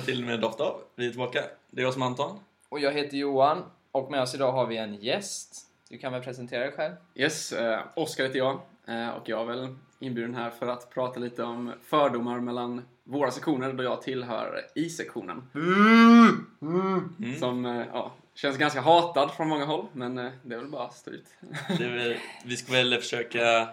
till 0.00 0.24
Med 0.24 0.40
Doft 0.40 0.60
av. 0.60 0.80
Vi 0.96 1.06
är 1.06 1.10
tillbaka. 1.10 1.42
Det 1.70 1.80
är 1.80 1.84
jag 1.84 1.92
som 1.92 2.02
är 2.02 2.06
Anton. 2.06 2.38
Och 2.68 2.80
jag 2.80 2.92
heter 2.92 3.16
Johan 3.16 3.62
och 3.92 4.10
med 4.10 4.22
oss 4.22 4.34
idag 4.34 4.52
har 4.52 4.66
vi 4.66 4.76
en 4.76 4.94
gäst. 4.94 5.66
Du 5.88 5.98
kan 5.98 6.12
väl 6.12 6.22
presentera 6.22 6.60
dig 6.60 6.72
själv? 6.72 6.94
Yes, 7.14 7.52
eh, 7.52 7.80
Oskar 7.94 8.24
heter 8.24 8.38
jag 8.38 8.60
eh, 8.86 9.08
och 9.08 9.28
jag 9.28 9.40
är 9.40 9.44
väl 9.44 9.74
inbjuden 9.98 10.34
här 10.34 10.50
för 10.50 10.66
att 10.66 10.90
prata 10.90 11.20
lite 11.20 11.42
om 11.42 11.72
fördomar 11.84 12.40
mellan 12.40 12.82
våra 13.04 13.30
sektioner 13.30 13.72
då 13.72 13.82
jag 13.82 14.02
tillhör 14.02 14.66
I-sektionen. 14.74 15.42
Mm. 15.54 17.38
Som 17.38 17.66
eh, 17.66 17.86
ja, 17.92 18.12
känns 18.34 18.56
ganska 18.56 18.80
hatad 18.80 19.30
från 19.30 19.48
många 19.48 19.64
håll 19.64 19.86
men 19.92 20.18
eh, 20.18 20.30
det 20.42 20.54
är 20.54 20.58
väl 20.58 20.68
bara 20.68 20.84
att 20.84 20.94
stå 20.94 21.10
ut. 21.10 21.26
Väl, 21.78 22.16
vi 22.44 22.56
ska 22.56 22.72
väl 22.72 22.96
försöka 22.96 23.68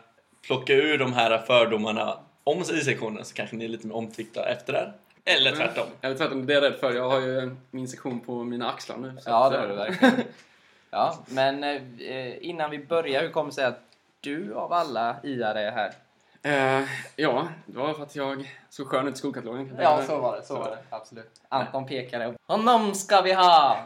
plocka 0.48 0.74
ur 0.74 0.98
de 0.98 1.14
här 1.14 1.38
fördomarna 1.38 2.18
om 2.44 2.62
I-sektionen 2.62 3.26
så 3.26 3.34
kanske 3.34 3.56
ni 3.56 3.66
är 3.66 3.70
lite 3.70 3.88
mer 3.88 3.96
omtyckta 3.96 4.50
efter 4.50 4.74
det. 4.74 4.80
här. 4.80 4.94
Eller 5.28 5.52
tvärtom. 5.52 5.86
Eller 6.02 6.16
tvärtom, 6.16 6.46
det 6.46 6.54
är 6.54 6.62
jag 6.62 6.72
rädd 6.72 6.80
för. 6.80 6.94
Jag 6.94 7.10
har 7.10 7.20
ju 7.22 7.56
min 7.72 7.88
sektion 7.88 8.20
på 8.20 8.44
mina 8.44 8.70
axlar 8.70 8.98
nu. 8.98 9.18
så 9.20 9.30
Ja, 9.30 9.50
det 9.50 9.56
eh, 9.56 9.62
har 9.62 9.68
du 9.68 9.76
verkligen. 9.76 10.14
Ja, 10.90 11.20
men 11.28 11.64
eh, 11.64 12.48
innan 12.48 12.72
vi 12.72 12.80
börjar, 12.86 13.22
hur 13.22 13.30
kommer 13.30 13.50
det 13.50 13.56
sig 13.56 13.66
att 13.66 13.82
du 14.20 14.54
av 14.54 14.74
alla 14.74 15.16
iare 15.24 15.62
är 15.62 15.72
här? 15.72 15.94
Eh, 16.42 16.88
ja, 17.16 17.48
det 17.66 17.78
var 17.78 17.94
för 17.94 18.04
att 18.04 18.16
jag 18.16 18.56
såg 18.70 18.88
skön 18.88 19.08
ut 19.08 19.14
i 19.16 19.18
skolkatalogen. 19.18 19.78
Ja, 19.80 20.04
så 20.08 20.20
var 20.20 20.38
det. 20.38 20.44
Så 20.44 20.60
var 20.60 20.70
det. 20.70 20.78
Absolut. 20.90 21.42
Anton 21.50 21.88
pekade. 21.88 22.34
Honom 22.46 22.94
ska 22.94 23.22
vi 23.22 23.34
ha! 23.34 23.86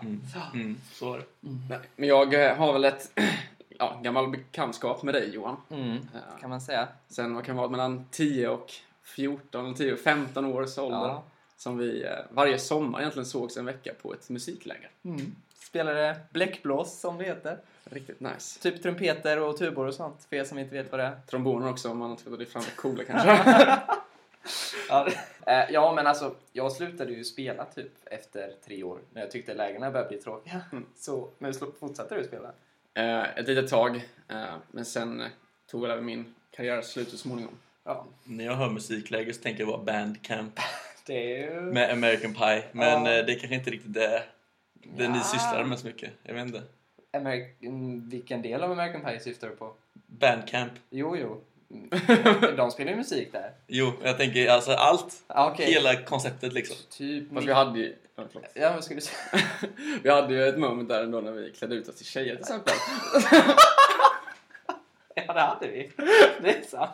Mm, 0.53 0.77
så 0.93 1.09
var 1.09 1.17
det. 1.17 1.25
Nej, 1.69 1.79
Men 1.95 2.09
jag 2.09 2.45
eh, 2.45 2.55
har 2.55 2.73
väl 2.73 2.85
ett 2.85 3.19
ja, 3.79 3.99
gammal 4.01 4.27
bekantskap 4.27 5.03
med 5.03 5.13
dig 5.13 5.29
Johan. 5.29 5.57
Mm, 5.69 6.07
kan 6.41 6.49
man 6.49 6.61
säga. 6.61 6.87
Sen 7.07 7.35
vad 7.35 7.45
kan 7.45 7.55
det 7.55 7.59
vara 7.59 7.69
mellan 7.71 8.05
10 8.11 8.47
och 8.47 8.71
14, 9.03 9.65
eller 9.65 9.75
10 9.75 9.93
och 9.93 9.99
15 9.99 10.45
års 10.45 10.77
ålder. 10.77 10.97
Ja. 10.97 11.23
Som 11.61 11.77
vi 11.77 12.03
eh, 12.03 12.11
varje 12.29 12.59
sommar 12.59 12.99
egentligen 12.99 13.25
sågs 13.25 13.57
en 13.57 13.65
vecka 13.65 13.93
på 14.01 14.13
ett 14.13 14.29
musikläger. 14.29 14.89
Mm. 15.03 15.35
Spelade 15.55 16.19
bläckblås, 16.33 16.99
som 16.99 17.17
det 17.17 17.23
heter. 17.23 17.57
Riktigt 17.83 18.19
nice. 18.19 18.59
Typ 18.59 18.81
trumpeter 18.81 19.39
och 19.39 19.57
tubor 19.57 19.87
och 19.87 19.93
sånt, 19.93 20.25
för 20.29 20.35
er 20.35 20.43
som 20.43 20.59
inte 20.59 20.75
vet 20.75 20.91
vad 20.91 20.99
det 20.99 21.03
är. 21.05 21.19
Tromboner 21.27 21.69
också 21.69 21.89
om 21.89 21.97
man 21.97 22.17
tycker 22.17 22.31
att 22.31 22.37
det 22.37 22.43
är 22.43 22.49
fram 22.49 22.63
coola 22.75 23.03
kanske. 23.07 23.29
Ja, 24.89 25.07
eh, 25.45 25.71
ja, 25.71 25.93
men 25.95 26.07
alltså, 26.07 26.35
jag 26.51 26.71
slutade 26.71 27.11
ju 27.11 27.23
spela 27.23 27.65
typ 27.65 27.91
efter 28.05 28.53
tre 28.65 28.83
år, 28.83 28.99
när 29.13 29.21
jag 29.21 29.31
tyckte 29.31 29.53
lägena 29.53 29.91
började 29.91 30.09
bli 30.09 30.17
tråkiga. 30.17 30.61
Mm. 30.71 30.85
Så, 30.95 31.29
men 31.37 31.53
fortsatte 31.79 32.15
du 32.15 32.23
spela? 32.23 32.51
eh, 32.93 33.37
ett 33.37 33.47
litet 33.47 33.69
tag. 33.69 33.95
Eh, 34.27 34.55
men 34.71 34.85
sen 34.85 35.23
tog 35.71 35.81
väl 35.81 35.91
även 35.91 36.05
min 36.05 36.35
karriär 36.51 36.81
slut 36.81 37.09
så 37.09 37.17
småningom. 37.17 37.53
Ja. 37.83 38.05
När 38.23 38.45
jag 38.45 38.53
hör 38.55 38.69
musikläger 38.69 39.33
så 39.33 39.41
tänker 39.41 39.59
jag 39.63 39.67
bara 39.69 39.83
bandcamp 39.83 40.59
Det 41.11 41.33
är 41.33 41.51
ju... 41.53 41.61
med 41.61 41.91
American 41.91 42.33
Pie. 42.33 42.63
Men 42.71 43.05
Ja. 43.05 43.11
eh, 43.19 43.25
det 43.25 43.35
kanske 43.35 43.55
inte 43.55 43.69
riktigt 43.71 43.97
är 43.97 44.23
det 44.97 45.07
ni 45.07 45.17
Ja. 45.17 45.23
sysslar 45.23 45.63
med 45.63 45.79
så 45.79 45.87
mycket. 45.87 46.09
Jag 46.23 46.33
vet 46.33 46.45
inte. 46.45 46.61
American, 47.17 48.09
vilken 48.09 48.41
del 48.41 48.63
av 48.63 48.71
American 48.71 49.01
Pie 49.01 49.19
syftar 49.19 49.49
du 49.49 49.55
på? 49.55 49.73
Bandcamp. 49.93 50.71
Jo, 50.89 51.17
jo. 51.17 51.41
Mm. 51.71 52.55
De 52.57 52.71
spelar 52.71 52.91
ju 52.91 52.97
musik 52.97 53.31
där. 53.31 53.51
Jo, 53.67 53.93
jag 54.03 54.17
tänker 54.17 54.49
alltså 54.49 54.71
allt. 54.71 55.23
Ja, 55.27 55.51
Okej. 55.53 55.65
Hela 55.73 55.95
konceptet 55.95 56.53
liksom. 56.53 56.75
Typ... 56.89 57.33
Fast 57.33 57.47
vi 57.47 57.53
hade 57.53 57.79
ju... 57.79 57.95
Ja, 58.53 58.73
vad 58.73 58.83
skulle 58.83 58.99
du 58.99 59.05
säga? 59.05 59.43
vi 60.03 60.09
hade 60.09 60.33
ju 60.33 60.47
ett 60.47 60.59
moment 60.59 60.89
där 60.89 61.03
ändå 61.03 61.21
när 61.21 61.31
vi 61.31 61.51
klädde 61.51 61.75
ut 61.75 61.87
oss 61.87 61.95
till 61.95 62.05
tjejer 62.05 62.35
till 62.35 62.41
exempel. 62.41 62.73
Ja, 65.15 65.33
det 65.33 65.39
hade 65.41 65.67
vi. 65.67 65.91
Det 66.41 66.49
är 66.57 66.61
sant. 66.61 66.91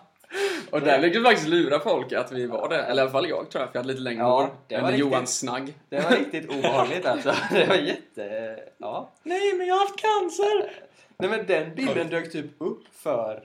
Och 0.72 0.82
där 0.82 1.00
lyckades 1.02 1.28
faktiskt 1.28 1.48
lura 1.48 1.80
folk 1.80 2.14
att 2.14 2.32
vi 2.32 2.48
var 2.48 2.70
det. 2.70 2.84
Eller 2.84 2.98
i 2.98 3.02
alla 3.02 3.12
fall 3.12 3.30
jag 3.30 3.50
tror 3.50 3.62
jag, 3.62 3.72
för 3.72 3.76
jag 3.78 3.82
hade 3.84 3.88
lite 3.94 4.02
längre 4.04 4.20
Ja, 4.20 4.42
hår. 4.42 4.50
det 4.68 4.76
än 4.76 4.82
var 4.84 4.92
riktigt- 4.92 5.06
Johan 5.12 5.28
Snagg. 5.28 5.74
Det 5.90 6.00
var 6.00 6.12
riktigt 6.12 6.50
obehagligt 6.50 7.06
alltså. 7.06 7.34
Det 7.52 7.66
var 7.66 7.76
jätte... 7.76 8.60
Ja. 8.78 9.12
Nej, 9.24 9.54
men 9.54 9.68
jag 9.68 9.76
har 9.76 9.80
haft 9.80 10.00
cancer! 10.00 10.72
Nej 11.18 11.30
men 11.30 11.46
den 11.48 11.76
bilden 11.76 12.08
dök 12.10 12.32
typ 12.32 12.46
upp 12.58 12.84
för 12.92 13.44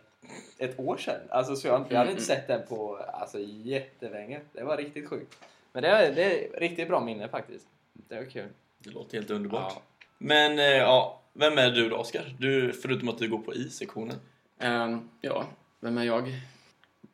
ett 0.58 0.78
år 0.80 0.96
sedan. 0.96 1.20
Alltså 1.30 1.56
så 1.56 1.66
jag, 1.68 1.84
jag 1.88 1.98
hade 1.98 2.10
inte 2.10 2.22
sett 2.22 2.46
den 2.48 2.66
på 2.68 2.96
alltså, 3.12 3.38
jättelänge. 3.40 4.40
Det 4.52 4.62
var 4.64 4.76
riktigt 4.76 5.08
sjukt. 5.08 5.36
Men 5.72 5.82
det 5.82 5.88
är, 5.88 6.12
det 6.14 6.22
är 6.54 6.60
riktigt 6.60 6.88
bra 6.88 7.00
minne 7.00 7.28
faktiskt. 7.28 7.66
Det 7.92 8.14
var 8.16 8.24
kul. 8.24 8.48
Det 8.78 8.90
låter 8.90 9.16
helt 9.16 9.30
underbart. 9.30 9.72
Ja. 9.76 9.82
Men 10.18 10.58
eh, 10.58 10.64
ja, 10.64 11.20
vem 11.32 11.58
är 11.58 11.70
du 11.70 11.88
då 11.88 11.96
Oskar? 11.96 12.34
Du, 12.38 12.72
förutom 12.72 13.08
att 13.08 13.18
du 13.18 13.28
går 13.28 13.38
på 13.38 13.54
I-sektionen. 13.54 14.16
Ehm, 14.58 15.08
ja, 15.20 15.44
vem 15.80 15.98
är 15.98 16.04
jag? 16.04 16.32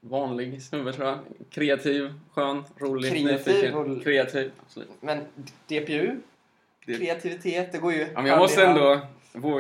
Vanlig 0.01 0.63
snubbe 0.63 0.93
tror 0.93 1.07
jag. 1.09 1.19
Kreativ, 1.51 2.13
skön, 2.33 2.65
rolig, 2.77 3.11
Kreativ 3.13 3.27
nyfiken. 3.33 3.75
och- 3.75 4.03
Kreativ, 4.03 4.53
absolut. 4.67 4.89
Men 5.01 5.25
DPU? 5.67 6.21
Det- 6.87 6.95
Kreativitet, 6.99 7.73
det 7.73 7.79
går 7.79 7.93
ju 7.93 8.01
Ja, 8.01 8.09
men 8.15 8.27
jag 8.27 8.39
måste 8.39 8.67
ändå... 8.67 9.01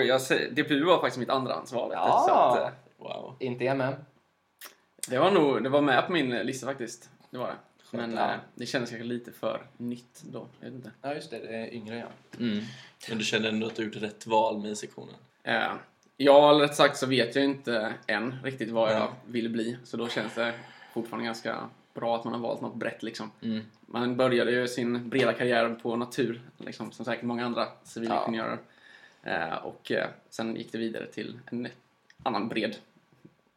Jag 0.06 0.20
säger, 0.20 0.50
DPU 0.50 0.84
var 0.84 1.00
faktiskt 1.00 1.18
mitt 1.18 1.28
andrahandsval. 1.30 1.88
vet 1.90 1.98
du, 1.98 2.02
så 2.02 2.14
att, 2.14 2.56
Ja! 2.58 2.62
eh, 2.66 2.72
Wow. 3.04 3.36
Inte 3.40 3.64
MM. 3.66 3.94
det 5.08 5.18
var 5.18 5.30
nog... 5.30 5.62
Det 5.62 5.68
var 5.68 5.80
med 5.80 6.06
på 6.06 6.12
min 6.12 6.30
lista 6.30 6.66
faktiskt. 6.66 7.10
Det 7.30 7.38
var 7.38 7.46
det. 7.48 7.54
Men 7.96 8.12
Ja. 8.12 8.30
eh, 8.32 8.38
det 8.54 8.66
kändes 8.66 8.90
kanske 8.90 9.06
lite 9.08 9.32
för 9.32 9.66
nytt 9.76 10.22
då. 10.24 10.46
Jag 10.60 10.66
vet 10.66 10.74
inte. 10.74 10.90
Ja 11.02 11.14
just 11.14 11.30
det, 11.30 11.38
det 11.38 11.56
är 11.56 11.74
yngre 11.74 11.96
ja. 11.98 12.06
Men 13.08 13.18
du 13.18 13.24
känner 13.24 13.48
ändå 13.48 13.66
att 13.66 13.74
du 13.76 13.84
gjort 13.84 13.96
rätt 13.96 14.26
val 14.26 14.58
med 14.58 14.70
I-sektionen? 14.70 15.14
Eh, 15.42 15.72
ja, 16.18 16.50
eller 16.50 16.60
rätt 16.60 16.74
sagt 16.74 16.96
så 16.96 17.06
vet 17.06 17.36
jag 17.36 17.44
inte 17.44 17.94
än 18.06 18.34
riktigt 18.44 18.70
vad 18.70 18.92
jag 18.92 19.08
vill 19.26 19.50
bli. 19.50 19.76
Så 19.84 19.96
då 19.96 20.08
känns 20.08 20.34
det 20.34 20.54
fortfarande 20.92 21.26
ganska 21.26 21.68
bra 21.94 22.16
att 22.16 22.24
man 22.24 22.34
har 22.34 22.40
valt 22.40 22.60
något 22.60 22.74
brett 22.74 23.02
liksom. 23.02 23.30
Mm. 23.42 23.60
Man 23.86 24.16
började 24.16 24.50
ju 24.50 24.68
sin 24.68 25.08
breda 25.08 25.32
karriär 25.32 25.76
på 25.82 25.96
natur, 25.96 26.40
liksom, 26.56 26.92
som 26.92 27.04
säkert 27.04 27.24
många 27.24 27.46
andra 27.46 27.66
civilingenjörer. 27.84 28.58
Eh, 29.22 29.54
och 29.54 29.92
eh, 29.92 30.06
sen 30.30 30.56
gick 30.56 30.72
det 30.72 30.78
vidare 30.78 31.06
till 31.06 31.38
en 31.50 31.68
annan 32.22 32.48
bred 32.48 32.76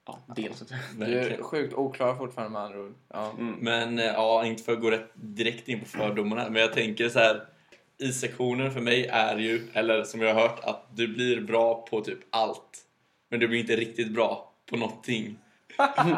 ja, 0.06 0.20
del. 0.36 0.54
Så 0.54 0.64
att 0.64 0.70
säga. 0.70 0.82
Du 0.98 1.20
är 1.20 1.42
sjukt 1.42 1.74
oklar 1.74 2.16
fortfarande 2.16 2.54
med 2.54 2.62
andra 2.62 2.80
ord. 2.80 2.94
Ja. 3.08 3.32
Mm. 3.40 3.56
Men 3.60 4.00
eh, 4.00 4.06
ja, 4.06 4.46
inte 4.46 4.64
för 4.64 4.74
att 4.74 4.82
gå 4.82 4.92
rätt 4.92 5.12
direkt 5.14 5.68
in 5.68 5.80
på 5.80 5.86
fördomarna, 5.86 6.50
men 6.50 6.62
jag 6.62 6.74
tänker 6.74 7.10
så 7.10 7.20
här. 7.20 7.46
I-sektionen 8.02 8.72
för 8.72 8.82
mig 8.82 9.06
är 9.08 9.38
ju, 9.38 9.68
eller 9.74 10.04
som 10.04 10.22
jag 10.22 10.34
har 10.34 10.42
hört, 10.42 10.60
att 10.64 10.86
du 10.96 11.08
blir 11.08 11.42
bra 11.42 11.86
på 11.90 12.02
typ 12.02 12.20
allt. 12.30 12.78
Men 13.30 13.40
du 13.40 13.48
blir 13.48 13.60
inte 13.60 13.76
riktigt 13.76 14.12
bra 14.14 14.54
på 14.70 14.78
någonting. 14.78 15.38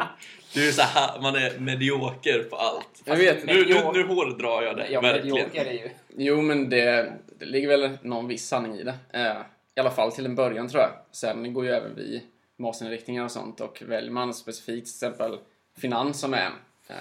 Du 0.54 0.68
är 0.68 0.72
så 0.72 0.82
här, 0.82 1.20
man 1.20 1.34
är 1.34 1.58
medioker 1.58 2.42
på 2.42 2.56
allt. 2.56 3.02
Jag 3.04 3.16
vet. 3.16 3.46
Nu, 3.46 3.64
nu, 3.66 3.74
nu 3.92 4.06
hårdrar 4.06 4.62
jag 4.62 4.76
det, 4.76 4.88
Ja, 4.90 5.00
verkligen. 5.00 5.34
medioker 5.34 5.64
är 5.64 5.72
ju... 5.72 5.90
Jo, 6.16 6.42
men 6.42 6.70
det, 6.70 7.12
det 7.38 7.44
ligger 7.44 7.68
väl 7.68 7.98
någon 8.02 8.28
viss 8.28 8.48
sanning 8.48 8.74
i 8.74 8.82
det. 8.82 8.94
Eh, 9.12 9.36
I 9.76 9.80
alla 9.80 9.90
fall 9.90 10.12
till 10.12 10.26
en 10.26 10.34
början 10.34 10.68
tror 10.68 10.82
jag. 10.82 10.90
Sen 11.12 11.52
går 11.54 11.64
ju 11.64 11.70
även 11.70 11.94
vi 11.96 12.22
masterinriktningar 12.56 13.24
och 13.24 13.30
sånt 13.30 13.60
och 13.60 13.82
väljer 13.86 14.10
man 14.10 14.34
specifikt 14.34 14.86
till 14.86 15.06
exempel 15.08 15.38
finans 15.78 16.20
som 16.20 16.34
är 16.34 16.38
en. 16.46 16.52
Eh, 16.88 16.96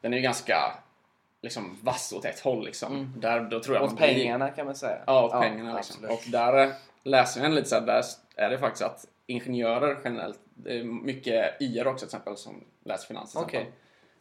den 0.00 0.12
är 0.12 0.16
ju 0.16 0.22
ganska 0.22 0.56
liksom 1.42 1.78
vass 1.82 2.12
åt 2.12 2.24
ett 2.24 2.40
håll 2.40 2.64
liksom. 2.64 3.14
Där, 3.16 3.40
då 3.40 3.60
tror 3.60 3.76
jag 3.76 3.84
Åt 3.84 3.90
man 3.90 3.96
blir- 3.96 4.06
pengarna 4.14 4.50
kan 4.50 4.66
man 4.66 4.74
säga. 4.76 4.98
Ja, 5.06 5.24
åt 5.24 5.32
pengarna 5.42 5.76
liksom. 5.76 6.04
absolut. 6.04 6.10
Och 6.26 6.30
där 6.32 6.72
läser 7.02 7.42
jag 7.42 7.52
lite 7.52 7.68
så 7.68 7.74
här, 7.74 7.86
där 7.86 8.02
är 8.36 8.50
det 8.50 8.58
faktiskt 8.58 8.82
att 8.84 9.06
ingenjörer 9.26 9.98
generellt, 10.04 10.40
det 10.54 10.78
är 10.78 10.84
mycket 10.84 11.60
IR 11.60 11.86
också 11.86 12.06
till 12.06 12.16
exempel 12.16 12.36
som 12.36 12.64
läser 12.84 13.06
finans 13.06 13.30
till 13.32 13.40
Okej. 13.40 13.60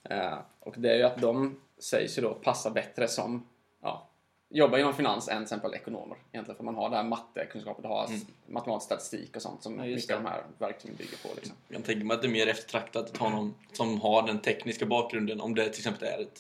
exempel. 0.04 0.28
Eh, 0.34 0.38
och 0.60 0.74
det 0.78 0.92
är 0.92 0.96
ju 0.98 1.04
att 1.04 1.18
de 1.22 1.62
sägs 1.80 2.18
ju 2.18 2.22
då 2.22 2.34
passa 2.34 2.70
bättre 2.70 3.08
som 3.08 3.48
ja, 3.82 4.08
jobbar 4.50 4.78
inom 4.78 4.94
finans 4.94 5.28
än 5.30 5.36
till 5.36 5.44
exempel 5.44 5.74
ekonomer. 5.74 6.18
Egentligen 6.32 6.58
för 6.58 6.64
man 6.64 6.76
har 6.76 6.90
det 6.90 6.96
här 6.96 7.04
mattekunskapen, 7.04 7.82
du 7.82 7.88
har 7.88 8.06
Mm. 8.06 8.20
matematisk 8.48 8.86
statistik 8.86 9.36
och 9.36 9.42
sånt 9.42 9.64
som 9.64 9.78
Ja, 9.80 9.84
mycket 9.86 10.16
av 10.16 10.24
de 10.24 10.30
här 10.30 10.44
verktygen 10.58 10.96
bygger 10.98 11.18
på. 11.18 11.30
Liksom. 11.36 11.56
Jag 11.68 11.84
tänker 11.86 12.06
mig 12.06 12.16
att 12.16 12.22
det 12.22 12.28
är 12.28 12.32
mer 12.32 12.48
eftertraktat 12.48 13.10
att 13.12 13.18
ha 13.18 13.30
någon 13.30 13.54
som 13.74 14.02
har 14.02 14.28
den 14.28 14.40
tekniska 14.40 14.86
bakgrunden 14.86 15.42
om 15.42 15.56
det 15.56 15.64
till 15.70 15.80
exempel 15.80 16.08
är 16.08 16.22
ett 16.22 16.40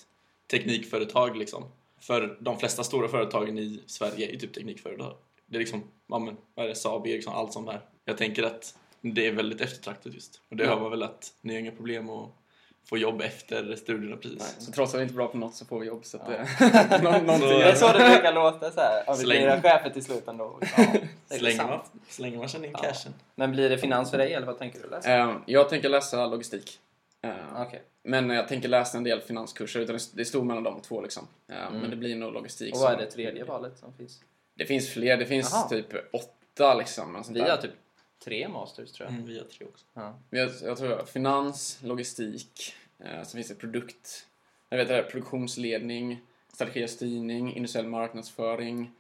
teknikföretag 0.52 1.38
liksom. 1.38 1.64
För 2.00 2.38
de 2.42 2.60
flesta 2.60 2.84
stora 2.84 3.08
företagen 3.08 3.58
i 3.60 3.84
Sverige 3.88 4.28
är 4.28 4.32
ju 4.32 4.40
typ 4.40 4.54
teknikföretag. 4.54 5.14
Det 5.46 5.56
är 5.58 5.60
liksom, 5.60 5.84
ja 6.08 6.20
men, 6.20 6.38
vad 6.56 6.66
är 6.66 6.70
det, 6.70 6.76
Saab, 6.76 7.08
Ericsson, 7.08 7.34
allt 7.36 7.54
sånt 7.54 7.68
där. 7.68 7.82
Jag 8.06 8.18
tänker 8.18 8.44
att 8.44 8.78
det 9.02 9.28
är 9.28 9.32
väldigt 9.32 9.62
eftertraktat 9.62 10.14
just. 10.14 10.42
Och 10.50 10.56
det 10.56 10.64
Ja. 10.64 10.70
hör 10.70 10.82
man 10.82 10.92
väl 10.92 11.04
att 11.04 11.34
ni 11.42 11.54
har 11.54 11.60
inga 11.60 11.72
problem 11.72 12.10
att 12.10 12.30
få 12.90 12.98
jobb 12.98 13.22
efter 13.22 13.76
studierna 13.76 14.18
precis. 14.18 14.56
Så 14.60 14.72
trots 14.72 14.94
att 14.94 15.00
vi 15.00 15.04
inte 15.04 15.14
är 15.14 15.16
bra 15.16 15.28
på 15.28 15.38
något 15.38 15.56
så 15.56 15.66
får 15.66 15.80
vi 15.80 15.88
jobb. 15.88 16.06
Så 16.06 16.18
att, 16.18 16.24
Ja. 16.60 16.98
nå- 17.04 17.12
någonting 17.12 17.40
Så- 17.40 17.48
Det 17.48 17.64
är 17.64 17.76
så 17.76 17.88
det 17.88 17.94
brukar 18.10 18.34
låta 18.34 18.72
så 18.72 18.80
här. 18.80 19.04
Ja, 19.08 19.14
vi 19.14 19.24
Släng. 19.24 19.42
blir 19.44 19.62
chefer 19.62 19.90
till 19.90 20.04
slut 20.04 20.28
ändå. 20.28 20.60
Ja, 20.78 20.86
det 21.30 21.36
Slänger 21.38 21.64
man, 21.68 21.80
slänger 22.10 22.38
man 22.38 22.50
sig 22.50 22.66
in 22.66 22.72
Ja. 22.72 22.80
cashen. 22.80 23.14
Men 23.36 23.52
blir 23.52 23.70
det 23.70 23.78
finans 23.78 24.12
för 24.12 24.18
dig 24.18 24.34
eller 24.34 24.48
vad 24.48 24.58
tänker 24.60 24.80
du 24.80 24.90
läsa? 24.90 25.16
Eh, 25.18 25.36
jag 25.46 25.70
tänker 25.70 25.90
läsa 25.90 26.28
logistik. 26.28 26.80
Eh, 27.28 27.62
Okej. 27.62 27.82
Men 28.04 28.30
jag 28.30 28.48
tänker 28.48 28.70
läsa 28.70 28.98
en 28.98 29.04
del 29.04 29.22
finanskurser, 29.22 29.80
utan 29.80 30.00
det 30.14 30.26
står 30.26 30.44
mellan 30.44 30.64
de 30.64 30.82
två 30.82 31.02
liksom. 31.02 31.28
Eh, 31.48 31.68
Mm. 31.68 31.80
Men 31.82 31.90
det 31.90 31.96
blir 31.96 32.16
nog 32.16 32.34
logistik. 32.34 32.74
Och 32.74 32.80
vad 32.80 32.94
är 32.94 32.98
det 32.98 33.12
tredje 33.12 33.44
valet 33.44 33.78
som 33.78 33.94
finns? 33.94 34.22
Det 34.56 34.66
finns 34.66 34.90
fler, 34.94 35.18
det 35.18 35.26
finns 35.26 35.50
Jaha. 35.54 35.70
typ 35.70 36.14
åtta 36.14 36.74
liksom. 36.74 37.24
Vi 37.30 37.40
där. 37.40 37.50
har 37.50 37.58
typ 37.58 37.72
tre 38.24 38.48
masters 38.48 38.92
tror 38.92 39.08
jag. 39.10 39.14
Mm, 39.14 39.26
vi 39.28 39.38
har 39.38 39.46
tre 39.46 39.66
också. 39.66 39.86
Ja. 39.94 40.20
Men 40.30 40.40
Jag, 40.40 40.52
jag 40.64 40.78
tror 40.78 40.90
jag, 40.92 41.10
finans, 41.10 41.80
logistik, 41.84 42.74
eh, 43.00 43.24
så 43.24 43.36
finns 43.38 43.48
det 43.48 43.56
produkt, 43.56 44.28
jag 44.70 44.78
vet 44.78 44.88
det, 44.88 45.04
produktionsledning, 45.04 46.22
strategi 46.54 46.86
och 46.86 46.90
styrning, 46.90 47.56
industriell 47.56 47.88
marknadsföring, 47.88 48.92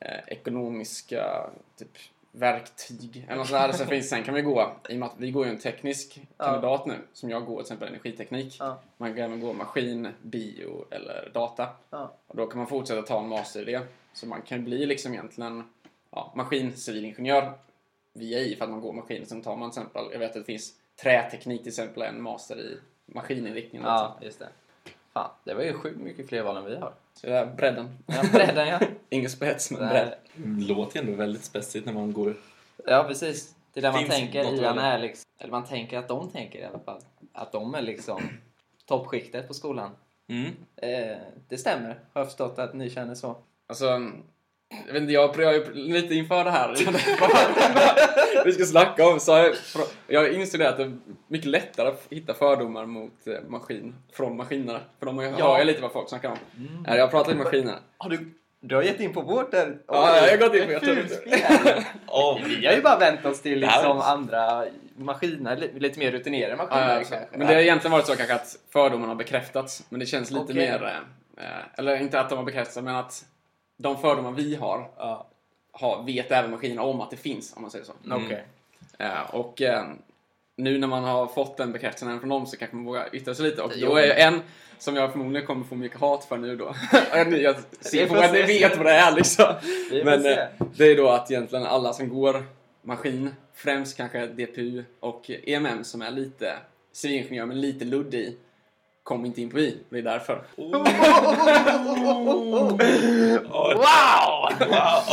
eh, 0.00 0.18
ekonomiska 0.26 1.50
typ, 1.76 1.98
verktyg 2.32 3.24
eller 3.26 3.36
något 3.36 3.46
sådär. 3.48 3.72
Sen, 3.72 3.86
finns, 3.86 4.08
sen 4.08 4.24
kan 4.24 4.34
vi 4.34 4.42
gå, 4.42 4.72
i 4.88 4.94
och 4.94 4.98
med 4.98 5.06
att 5.06 5.14
vi 5.18 5.30
går 5.30 5.44
ju 5.46 5.50
en 5.50 5.58
teknisk 5.58 6.20
Ja. 6.36 6.44
kandidat 6.44 6.86
nu, 6.86 6.94
som 7.12 7.30
jag 7.30 7.46
går 7.46 7.54
till 7.56 7.60
exempel 7.62 7.88
energiteknik. 7.88 8.56
Ja. 8.60 8.78
Man 8.96 9.14
kan 9.14 9.24
även 9.24 9.40
gå 9.40 9.52
maskin, 9.52 10.08
bio 10.22 10.84
eller 10.90 11.30
data. 11.34 11.68
Ja. 11.90 12.12
Och 12.26 12.36
då 12.36 12.46
kan 12.46 12.58
man 12.58 12.66
fortsätta 12.66 13.02
ta 13.02 13.20
en 13.20 13.28
master 13.28 13.68
i 13.68 13.72
det. 13.72 13.82
Så 14.12 14.26
man 14.26 14.42
kan 14.42 14.64
bli 14.64 14.86
liksom 14.86 15.12
egentligen 15.12 15.64
ja, 16.10 16.32
maskin-civilingenjör 16.36 17.52
via 18.12 18.38
i 18.38 18.56
för 18.56 18.64
att 18.64 18.70
man 18.70 18.80
går 18.80 18.92
maskin. 18.92 19.26
Sen 19.26 19.42
tar 19.42 19.56
man 19.56 19.70
till 19.70 19.80
exempel, 19.80 20.04
jag 20.12 20.18
vet 20.18 20.28
att 20.28 20.34
det 20.34 20.44
finns 20.44 20.74
träteknik 21.02 21.60
till 21.60 21.68
exempel, 21.68 22.02
en 22.02 22.22
master 22.22 22.60
i 22.60 22.78
maskininriktning. 23.06 23.82
Ja, 23.82 24.18
just 24.22 24.38
det. 24.38 24.48
Fan, 25.12 25.30
det 25.44 25.54
var 25.54 25.62
ju 25.62 25.72
sjukt 25.72 26.00
mycket 26.00 26.28
fler 26.28 26.42
val 26.42 26.56
än 26.56 26.64
vi 26.64 26.76
har. 26.76 26.92
Så 27.20 27.26
det 27.26 27.38
är 27.38 27.46
bredden. 27.46 27.98
Ja, 28.06 28.22
bredden 28.32 28.68
ja. 28.68 28.80
Ingen 29.10 29.30
spets, 29.30 29.70
men 29.70 29.88
bredd. 29.88 30.14
Låter 30.68 30.96
ju 30.96 31.06
ändå 31.06 31.18
väldigt 31.18 31.44
spetsigt 31.44 31.86
när 31.86 31.92
man 31.92 32.12
går... 32.12 32.36
Ja, 32.86 33.04
precis. 33.08 33.54
Det 33.72 33.80
är 33.80 33.82
där 33.82 33.92
man 33.92 34.00
Finns 34.00 34.14
tänker, 34.14 34.54
Ian 34.54 34.78
är 34.78 34.98
liksom, 34.98 35.24
eller 35.38 35.50
man 35.50 35.64
tänker 35.64 35.98
att 35.98 36.08
de 36.08 36.30
tänker 36.30 36.58
i 36.58 36.64
alla 36.64 36.78
fall. 36.78 37.00
Att 37.32 37.52
de 37.52 37.74
är 37.74 37.82
liksom 37.82 38.22
toppskiktet 38.86 39.48
på 39.48 39.54
skolan. 39.54 39.90
Mm. 40.28 40.50
Eh, 40.76 41.18
det 41.48 41.58
stämmer, 41.58 41.88
har 41.88 42.20
jag 42.20 42.26
förstått 42.26 42.58
att 42.58 42.74
ni 42.74 42.90
känner 42.90 43.14
så. 43.14 43.36
Alltså, 43.66 44.12
jag 44.86 44.92
vet 44.92 45.02
inte, 45.02 45.12
jag 45.12 45.40
är 45.40 45.52
ju 45.52 45.74
lite 45.74 46.14
inför 46.14 46.44
det 46.44 46.50
här. 46.50 46.74
vi 48.44 48.52
ska 48.52 48.64
snacka 48.64 49.06
om. 49.08 49.20
Så 49.20 49.30
jag, 49.32 49.54
jag 50.06 50.32
insåg 50.32 50.60
det 50.60 50.68
att 50.68 50.76
det 50.76 50.82
är 50.82 50.96
mycket 51.28 51.48
lättare 51.48 51.88
att 51.88 52.06
hitta 52.10 52.34
fördomar 52.34 52.86
mot 52.86 53.26
eh, 53.26 53.34
maskin, 53.48 53.94
från 54.12 54.36
maskinerna. 54.36 54.80
För 54.98 55.06
de 55.06 55.18
hör 55.18 55.34
Ja. 55.38 55.58
jag 55.58 55.66
lite 55.66 55.82
vad 55.82 55.92
folk 55.92 56.08
snackar 56.08 56.28
om. 56.28 56.36
Eh, 56.88 56.96
Jag 56.96 57.10
pratar 57.10 57.32
om 57.32 57.38
maskinerna. 57.38 57.78
Har 57.98 58.10
du, 58.10 58.34
du 58.60 58.74
har 58.74 58.82
gett 58.82 59.00
in 59.00 59.12
på 59.12 59.20
vårt 59.20 59.50
där? 59.50 59.76
Ja, 59.86 60.16
jag 60.26 60.30
har 60.30 60.36
gått 60.48 60.54
in 60.56 60.66
på- 60.66 60.72
jag 60.72 60.82
Fulspel. 60.82 61.40
Oh, 62.06 62.38
Vi 62.60 62.66
har 62.66 62.74
ju 62.74 62.82
bara 62.82 62.98
vänt 62.98 63.26
oss 63.26 63.40
till 63.42 63.60
Det 63.60 63.66
liksom 63.66 64.00
andra 64.00 64.64
maskiner, 64.96 65.56
li- 65.56 65.72
lite 65.78 65.98
mer 65.98 66.10
rutinerade 66.12 66.56
Ja, 66.58 66.66
maskiner. 66.66 67.06
ja. 67.10 67.18
Men 67.38 67.46
det 67.46 67.54
har 67.54 67.60
egentligen 67.60 67.92
varit 67.92 68.06
så 68.06 68.16
kanske 68.16 68.34
att 68.34 68.56
fördomarna 68.72 69.08
har 69.08 69.14
bekräftats. 69.14 69.84
Men 69.88 70.00
det 70.00 70.06
känns 70.06 70.30
lite 70.30 70.42
Okej. 70.44 70.54
mer... 70.54 71.02
eh, 71.36 71.44
Eller 71.78 71.96
inte 72.00 72.20
att 72.20 72.28
de 72.28 72.38
har 72.38 72.44
bekräftats, 72.44 72.76
men 72.76 72.94
att 72.96 73.24
de 73.78 74.00
fördomar 74.00 74.32
vi 74.32 74.54
har, 74.54 74.90
Ja, 74.96 75.26
har 75.72 76.02
vet 76.02 76.30
även 76.30 76.50
maskinerna 76.50 76.82
om 76.82 77.00
att 77.00 77.10
det 77.10 77.16
finns, 77.16 77.56
om 77.56 77.62
man 77.62 77.70
säger 77.70 77.84
så. 77.84 77.92
Mm. 78.04 78.24
okej. 78.24 78.44
Eh, 78.98 79.34
och 79.34 79.62
eh, 79.62 79.84
nu 80.56 80.78
när 80.78 80.88
man 80.88 81.04
har 81.04 81.26
fått 81.26 81.56
den 81.56 81.72
bekräftelsen 81.72 82.20
från 82.20 82.28
dem 82.28 82.46
så 82.46 82.56
kanske 82.56 82.76
man 82.76 82.84
vågar 82.84 83.14
yttra 83.14 83.34
sig 83.34 83.44
lite. 83.44 83.62
Och 83.62 83.72
då 83.80 83.96
är 83.96 84.06
jag 84.06 84.20
en 84.20 84.40
som 84.78 84.96
jag 84.96 85.12
förmodligen 85.12 85.46
kommer 85.46 85.64
få 85.64 85.74
mycket 85.74 86.00
hat 86.00 86.24
för 86.24 86.36
nu 86.36 86.56
då. 86.56 86.74
jag 87.12 87.40
jag 87.40 87.56
ser 87.80 88.06
på 88.06 88.14
att 88.14 88.32
ni 88.32 88.42
vet 88.42 88.76
vad 88.76 88.86
det 88.86 88.92
är 88.92 89.12
liksom. 89.12 89.54
Men 90.04 90.26
eh, 90.26 90.38
det 90.76 90.84
är 90.84 90.96
då 90.96 91.08
att 91.08 91.30
egentligen 91.30 91.66
alla 91.66 91.92
som 91.92 92.08
går 92.08 92.44
maskin, 92.82 93.34
främst 93.54 93.96
kanske 93.96 94.26
DPU 94.26 94.84
och 95.00 95.30
EMM 95.30 95.84
som 95.84 96.02
är 96.02 96.10
lite 96.10 96.56
civilingenjör 96.92 97.46
men 97.46 97.60
lite 97.60 97.84
luddig 97.84 98.20
i, 98.20 98.36
kom 99.08 99.24
inte 99.26 99.42
in 99.42 99.50
på 99.50 99.58
I. 99.58 99.78
Det 99.90 99.98
är 99.98 100.02
därför. 100.02 100.42
wow! 100.56 100.78
wow! 103.74 104.48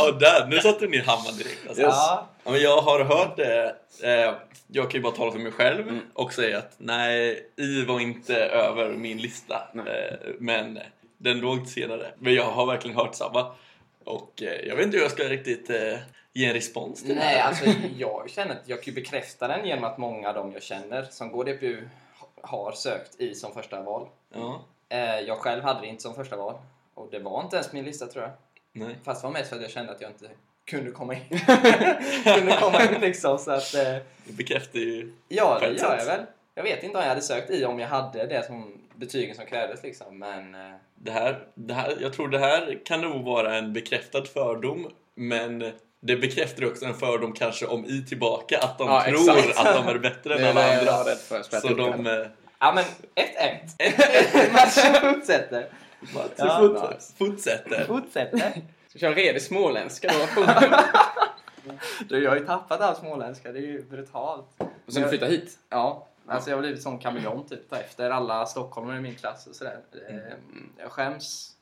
Oh, 0.08 0.18
där, 0.18 0.46
nu 0.46 0.60
satte 0.60 0.80
du 0.86 0.88
ner 0.90 1.02
hammaren 1.02 1.36
direkt. 1.36 1.66
Alltså. 1.68 1.82
Ja, 1.82 2.28
Ja, 2.44 2.50
men 2.50 2.60
jag 2.60 2.80
har 2.80 3.04
hört 3.04 3.36
det. 3.36 3.74
Eh, 4.02 4.34
jag 4.68 4.90
kan 4.90 4.98
ju 4.98 5.02
bara 5.02 5.12
tala 5.16 5.32
för 5.32 5.38
mig 5.38 5.52
själv 5.52 5.88
Mm. 5.88 6.00
och 6.14 6.32
säga 6.32 6.58
att 6.58 6.74
nej, 6.78 7.46
I 7.56 7.84
var 7.84 8.00
inte 8.00 8.36
över 8.36 8.88
min 8.92 9.18
lista. 9.18 9.68
Nej. 9.72 10.18
Eh, 10.22 10.30
men 10.38 10.78
den 11.18 11.40
låg 11.40 11.66
senare. 11.66 12.06
Men 12.18 12.34
jag 12.34 12.44
har 12.44 12.66
verkligen 12.66 12.96
hört 12.96 13.14
samma. 13.14 13.46
Och 14.04 14.42
eh, 14.42 14.66
jag 14.68 14.76
vet 14.76 14.84
inte 14.86 14.96
hur 14.96 15.04
jag 15.04 15.12
ska 15.12 15.22
riktigt 15.24 15.70
eh, 15.70 15.98
ge 16.32 16.46
en 16.46 16.54
respons 16.54 17.00
till 17.00 17.08
det 17.14 17.14
Nej, 17.20 17.36
här. 17.36 17.48
alltså 17.48 17.64
jag 17.96 18.30
känner 18.30 18.52
att 18.52 18.62
jag 18.68 18.82
kan 18.82 18.94
ju 18.94 19.00
bekräfta 19.00 19.48
den 19.48 19.66
genom 19.66 19.84
att 19.84 19.98
många 19.98 20.28
av 20.28 20.34
dem 20.34 20.52
jag 20.52 20.62
känner 20.62 21.02
som 21.10 21.32
går 21.32 21.44
DPU 21.44 21.88
har 22.46 22.72
sökt 22.72 23.20
i 23.20 23.34
som 23.34 23.52
första 23.52 23.82
val. 23.82 24.08
Ja, 24.34 24.60
Eh, 24.88 25.20
Jag 25.20 25.38
själv 25.38 25.62
hade 25.62 25.80
det 25.80 25.86
inte 25.86 26.02
som 26.02 26.14
första 26.14 26.36
val. 26.36 26.54
Och 26.94 27.08
det 27.10 27.18
var 27.18 27.42
inte 27.42 27.56
ens 27.56 27.72
min 27.72 27.84
lista 27.84 28.06
tror 28.06 28.24
jag. 28.24 28.32
nej. 28.72 28.96
Fast 29.04 29.20
det 29.22 29.26
var 29.26 29.32
mest 29.32 29.48
för 29.48 29.56
att 29.56 29.62
jag 29.62 29.70
kände 29.70 29.92
att 29.92 30.00
jag 30.00 30.10
inte 30.10 30.28
kunde 30.64 30.90
komma 30.90 31.14
in. 31.14 31.20
kunde 32.24 32.56
komma 32.60 32.82
in 32.84 33.00
liksom. 33.00 33.38
Så 33.38 33.50
att, 33.50 33.74
eh, 33.74 33.82
Det 34.24 34.32
bekräftar 34.32 34.78
ju... 34.78 35.12
ja, 35.28 35.58
det 35.60 35.66
gör 35.66 35.96
jag 35.98 36.04
väl. 36.06 36.20
Jag 36.54 36.62
vet 36.62 36.82
inte 36.82 36.96
om 36.98 37.02
jag 37.02 37.08
hade 37.08 37.20
sökt 37.22 37.50
i 37.50 37.64
om 37.64 37.78
jag 37.78 37.88
hade 37.88 38.26
det 38.26 38.46
som 38.46 38.72
betygen 38.94 39.36
som 39.36 39.46
krävdes 39.46 39.82
liksom. 39.82 40.18
Men 40.18 40.54
eh, 40.54 40.76
Det 40.94 41.10
här, 41.10 41.46
det 41.54 41.74
här, 41.74 41.96
jag 42.00 42.12
tror 42.12 42.28
det 42.28 42.38
här 42.38 42.80
kan 42.84 43.00
nog 43.00 43.24
vara 43.24 43.56
en 43.58 43.72
bekräftad 43.72 44.24
fördom, 44.24 44.90
men 45.14 45.72
det 46.00 46.16
bekräftar 46.16 46.64
också 46.66 46.84
en 46.84 46.94
fördom 46.94 47.32
kanske 47.32 47.66
om 47.66 47.84
I 47.84 48.04
tillbaka, 48.08 48.58
att 48.58 48.78
de 48.78 48.88
Ja, 48.88 49.02
tror 49.04 49.38
exakt. 49.38 49.58
att 49.66 49.74
de 49.74 49.88
är 49.88 49.98
bättre 49.98 50.34
än 50.38 50.44
alla 50.56 50.78
andra. 50.78 50.92
var 50.92 51.04
rädd 51.04 51.18
för. 51.18 51.42
Så 51.60 51.68
de... 51.68 52.06
eh, 52.06 52.26
ja, 52.58 52.72
men 52.74 52.84
1-1. 53.78 54.52
Matchen 54.52 55.14
fortsätter. 55.14 55.68
Ja, 56.38 56.92
fortsätter. 57.18 57.84
Fortsätter. 57.84 58.52
Ska 58.88 58.98
köra 58.98 59.14
redig 59.14 59.42
småländska 59.42 60.10
då. 60.36 60.46
Du, 62.08 62.22
jag 62.24 62.30
har 62.30 62.36
ju 62.38 62.46
tappat 62.46 62.80
all 62.80 62.96
småländska. 62.96 63.52
Det 63.52 63.58
är 63.58 63.62
ju 63.62 63.82
brutalt. 63.82 64.46
Och 64.86 64.92
sen 64.92 65.08
flytta 65.08 65.26
hit. 65.26 65.58
Ja, 65.68 66.06
alltså 66.26 66.50
jag 66.50 66.56
har 66.56 66.62
blivit 66.62 66.82
som 66.82 66.98
kameleont 66.98 67.48
typ 67.48 67.72
efter 67.72 68.10
alla 68.10 68.46
stockholmare 68.46 68.96
i 68.96 69.00
min 69.00 69.14
klass 69.14 69.46
och 69.46 69.54
sådär. 69.54 69.78
Eh, 70.08 70.16
Jag 70.78 70.90
skäms. 70.92 71.52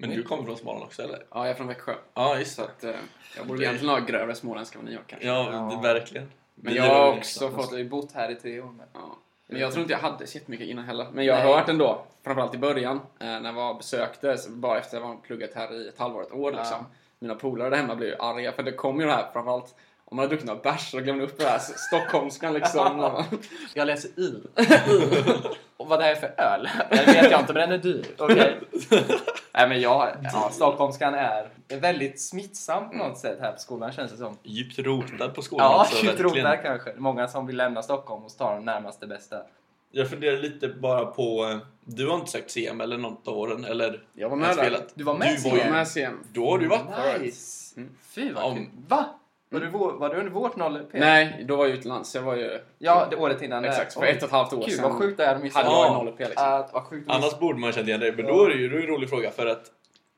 Men 0.00 0.10
du 0.10 0.22
kommer 0.22 0.44
från 0.44 0.56
Småland 0.56 0.84
också 0.84 1.02
eller? 1.02 1.16
Ja, 1.30 1.38
jag 1.40 1.48
är 1.48 1.54
från 1.54 1.66
Växjö. 1.66 1.94
Ja, 2.14 2.38
just 2.38 2.56
Så 2.56 2.62
det. 2.62 2.68
att 2.68 2.84
eh, 2.84 3.00
jag 3.36 3.46
borde 3.46 3.62
egentligen 3.64 3.94
ha 3.94 4.00
grövre 4.00 4.34
småländska 4.34 4.78
än 4.78 4.84
ni 4.84 4.94
har 4.94 5.02
kanske. 5.06 5.28
Ja, 5.28 5.48
Ja. 5.52 5.76
det- 5.82 5.88
verkligen. 5.94 6.30
Men 6.54 6.74
jag 6.74 6.82
har 6.84 7.12
också 7.16 7.44
Jag 7.44 7.52
fått 7.54 7.70
har 7.70 7.78
ju 7.78 7.88
bott 7.88 8.12
här 8.12 8.30
i 8.30 8.34
tre 8.34 8.60
år. 8.60 8.66
Men... 8.78 8.86
Ja. 8.92 9.16
Men 9.46 9.60
jag 9.60 9.72
tror 9.72 9.82
inte 9.82 9.92
jag 9.92 10.00
hade 10.00 10.26
sett 10.26 10.48
mycket 10.48 10.66
innan 10.66 10.84
heller. 10.84 11.06
Men 11.12 11.24
jag 11.24 11.36
har 11.36 11.44
Nej. 11.44 11.52
hört 11.54 11.68
ändå, 11.68 12.04
framförallt 12.24 12.54
i 12.54 12.58
början, 12.58 12.96
eh, 12.96 13.26
när 13.26 13.44
jag 13.44 13.52
var 13.52 13.74
besökte, 13.74 14.38
så 14.38 14.50
bara 14.50 14.78
efter 14.78 14.96
att 14.96 15.02
jag 15.02 15.08
var 15.08 15.16
pluggat 15.16 15.50
här 15.54 15.74
i 15.74 15.88
ett 15.88 15.98
halvår, 15.98 16.22
ett 16.22 16.32
år 16.32 16.50
liksom. 16.52 16.76
Ja. 16.80 16.84
Mina 17.18 17.34
polare 17.34 17.70
där 17.70 17.76
hemma 17.76 17.94
blev 17.94 18.08
ju 18.08 18.16
arga, 18.18 18.52
för 18.52 18.62
det 18.62 18.72
kom 18.72 19.00
ju 19.00 19.06
det 19.06 19.12
här 19.12 19.26
framförallt 19.32 19.74
om 20.04 20.16
man 20.16 20.22
hade 20.22 20.28
druckit 20.28 20.46
några 20.46 20.60
bärs 20.60 20.90
så 20.90 20.96
glömde 20.96 21.12
man 21.12 21.30
upp 21.30 21.38
det 21.38 21.44
här 21.44 21.58
stockholmskan 21.58 22.52
liksom. 22.54 23.24
Jag 23.74 23.86
läser 23.86 24.10
il. 24.16 24.46
och 25.76 25.88
vad 25.88 25.98
det 25.98 26.04
här 26.04 26.10
är 26.12 26.16
för 26.16 26.34
öl? 26.40 26.68
Det 26.90 27.06
vet 27.06 27.30
jag 27.30 27.40
inte, 27.40 27.52
men 27.52 27.70
den 27.70 27.72
är 27.80 27.82
dyr. 27.82 28.06
Okej. 28.18 28.56
Nej, 29.58 29.68
men 29.68 29.80
jag, 29.80 30.08
ja, 30.32 30.50
stockholmskan 30.52 31.14
är 31.14 31.50
väldigt 31.80 32.20
smittsam 32.20 32.90
på 32.90 32.96
något 32.96 33.18
sätt 33.18 33.38
här 33.40 33.52
på 33.52 33.58
skolan 33.58 33.92
känns 33.92 34.10
det 34.12 34.16
som. 34.18 34.36
Djupt 34.42 34.78
rotad 34.78 35.34
på 35.34 35.42
skolan 35.42 35.66
Ja, 35.72 35.80
också. 35.80 36.06
djupt 36.06 36.20
verkligen. 36.20 36.46
rotad 36.46 36.62
kanske. 36.62 36.92
Många 36.96 37.28
som 37.28 37.46
vill 37.46 37.56
lämna 37.56 37.82
Stockholm 37.82 38.24
och 38.24 38.36
ta 38.38 38.54
de 38.54 38.64
närmaste 38.64 39.06
bästa. 39.06 39.42
Jag 39.90 40.10
funderar 40.10 40.36
lite 40.36 40.68
bara 40.68 41.06
på... 41.06 41.44
eh, 41.52 41.58
Du 41.84 42.08
har 42.08 42.14
inte 42.14 42.30
sökt 42.30 42.50
CM 42.50 42.80
eller 42.80 42.98
något 42.98 43.28
av 43.28 43.38
åren? 43.38 43.64
Eller 43.64 44.02
Jag 44.14 44.28
var 44.28 44.36
med 44.36 44.48
där. 44.48 44.54
spelat? 44.54 44.92
Du 44.94 45.04
var 45.04 45.14
med 45.14 45.28
Du 45.34 45.36
CM? 45.40 45.58
var 45.58 45.70
med 45.72 45.88
CM. 45.88 46.18
Då 46.32 46.50
har 46.50 46.58
du 46.58 46.66
varit 46.68 46.80
förut. 46.94 47.22
Nice! 47.22 47.80
Mm. 47.80 47.90
Fy 48.02 48.32
vad 48.32 48.56
kul. 48.56 48.66
Va? 48.88 49.04
Var 49.50 49.60
du, 49.60 49.68
var 49.68 50.08
du 50.08 50.16
under 50.16 50.32
vårt 50.32 50.56
0 50.56 50.78
P? 50.92 50.98
Nej, 51.00 51.44
då 51.48 51.56
var 51.56 51.66
jag 51.66 51.74
utomlands. 51.76 52.14
Jag 52.14 52.22
var 52.22 52.36
ju... 52.36 52.58
Ja, 52.78 53.06
det 53.10 53.16
året 53.16 53.42
innan. 53.42 53.64
Exakt, 53.64 53.94
för 53.94 54.00
Oj. 54.02 54.08
ett 54.08 54.16
och 54.22 54.24
ett 54.28 54.30
halvt 54.32 54.52
år 54.52 54.62
Kul, 54.62 54.74
sedan. 54.74 54.82
vad 54.90 54.92
sjukt 54.92 55.16
det 55.16 55.24
är 55.24 55.34
att 55.34 55.42
missa. 55.42 55.58
Hade 55.58 55.70
Ja. 55.70 55.86
jag 55.96 56.04
0 56.04 56.14
P 56.16 56.24
liksom. 56.24 56.44
Att, 56.48 56.72
vad 56.72 56.82
sjukt 56.82 57.10
att 57.10 57.16
missa. 57.16 57.26
Annars 57.28 57.38
borde 57.40 57.58
man 57.58 57.72
känna 57.72 57.88
igen 57.88 58.00
dig. 58.00 58.12
Men 58.12 58.26
då 58.26 58.44
är 58.44 58.48
det 58.48 58.54
ju 58.54 58.68
då 58.68 58.76
är 58.76 58.80
det 58.80 58.86
en 58.86 58.90
rolig 58.94 59.08
fråga 59.08 59.30
för 59.30 59.46
att 59.46 59.64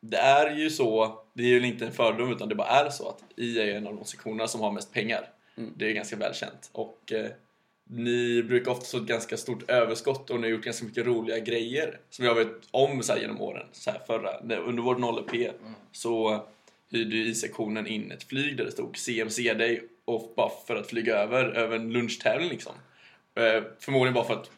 det 0.03 0.17
är 0.17 0.51
ju 0.57 0.71
så, 0.71 1.19
det 1.35 1.43
är 1.43 1.47
ju 1.47 1.67
inte 1.67 1.85
en 1.87 1.93
fördom 1.93 2.33
utan 2.33 2.49
det 2.49 2.55
bara 2.55 2.69
är 2.69 2.91
så 2.91 3.09
att 3.09 3.19
IA 3.37 3.65
är 3.65 3.75
en 3.77 3.87
av 3.87 3.97
de 3.97 4.05
sektionerna 4.05 4.49
som 4.49 4.61
har 4.61 4.73
mest 4.73 4.93
pengar. 4.93 5.29
Mm. 5.59 5.71
Det 5.77 5.89
är 5.89 5.93
ganska 5.93 6.17
välkänt. 6.17 6.71
Och 6.73 7.13
eh, 7.13 7.27
ni 7.91 8.43
brukar 8.43 8.71
ofta 8.71 8.85
få 8.85 8.97
ett 8.97 9.03
ganska 9.09 9.37
stort 9.37 9.71
överskott 9.71 10.31
och 10.31 10.37
ni 10.41 10.43
har 10.47 10.51
gjort 10.51 10.65
ganska 10.65 10.85
mycket 10.87 11.07
roliga 11.07 11.39
grejer 11.39 11.99
som 12.11 12.25
jag 12.25 12.35
vet 12.35 12.49
om 12.71 13.03
så 13.03 13.13
här, 13.13 13.21
genom 13.21 13.41
åren. 13.41 13.67
Så 13.73 13.91
här, 13.91 14.01
förra, 14.07 14.59
under 14.59 14.83
vår 14.83 14.95
0P 14.95 15.51
Mm. 15.61 15.73
så 15.93 16.41
hyrde 16.91 17.17
ju 17.17 17.25
I-sektionen 17.27 17.87
in 17.87 18.11
ett 18.11 18.23
flyg 18.23 18.57
där 18.57 18.65
det 18.65 18.71
stod 18.73 18.97
CMC 18.97 19.55
Day 19.55 19.83
och 20.05 20.33
bara 20.37 20.51
för 20.67 20.77
att 20.77 20.87
flyga 20.87 21.17
över, 21.17 21.45
över 21.45 21.77
en 21.77 21.93
lunchtävling 21.93 22.49
liksom. 22.49 22.73
Eh, 23.35 23.63
förmodligen 23.81 24.15
bara 24.15 24.25
för 24.25 24.35
att 24.35 24.51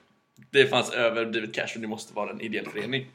det 0.51 0.67
fanns 0.67 0.91
överdrivet 0.91 1.55
cash 1.55 1.73
och 1.75 1.81
det 1.81 1.89
måste 1.89 2.15
vara 2.15 2.31
en 2.31 2.41
ideell 2.41 2.67
förening. 2.67 3.07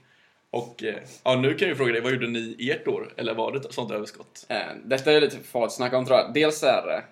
Och 0.50 0.84
eh, 0.84 0.96
ja, 1.24 1.36
nu 1.36 1.54
kan 1.54 1.68
jag 1.68 1.70
ju 1.70 1.76
fråga 1.76 1.92
dig, 1.94 2.02
vad 2.02 2.12
gjorde 2.12 2.28
ni 2.28 2.56
i 2.60 2.72
ert 2.72 2.88
år? 2.88 3.14
Eller 3.18 3.34
var 3.36 3.52
det 3.52 3.58
ett 3.58 3.74
sånt 3.74 3.92
överskott? 3.92 4.46
Eh, 4.50 4.58
Detta 4.86 5.12
är 5.12 5.22
lite 5.22 5.38
farligt 5.38 5.66
att 5.68 5.74
snacka 5.74 5.98
om 5.98 6.06
tror 6.06 6.18
jag. 6.18 6.34
Dels 6.34 6.64
är 6.64 6.88
det, 6.88 7.04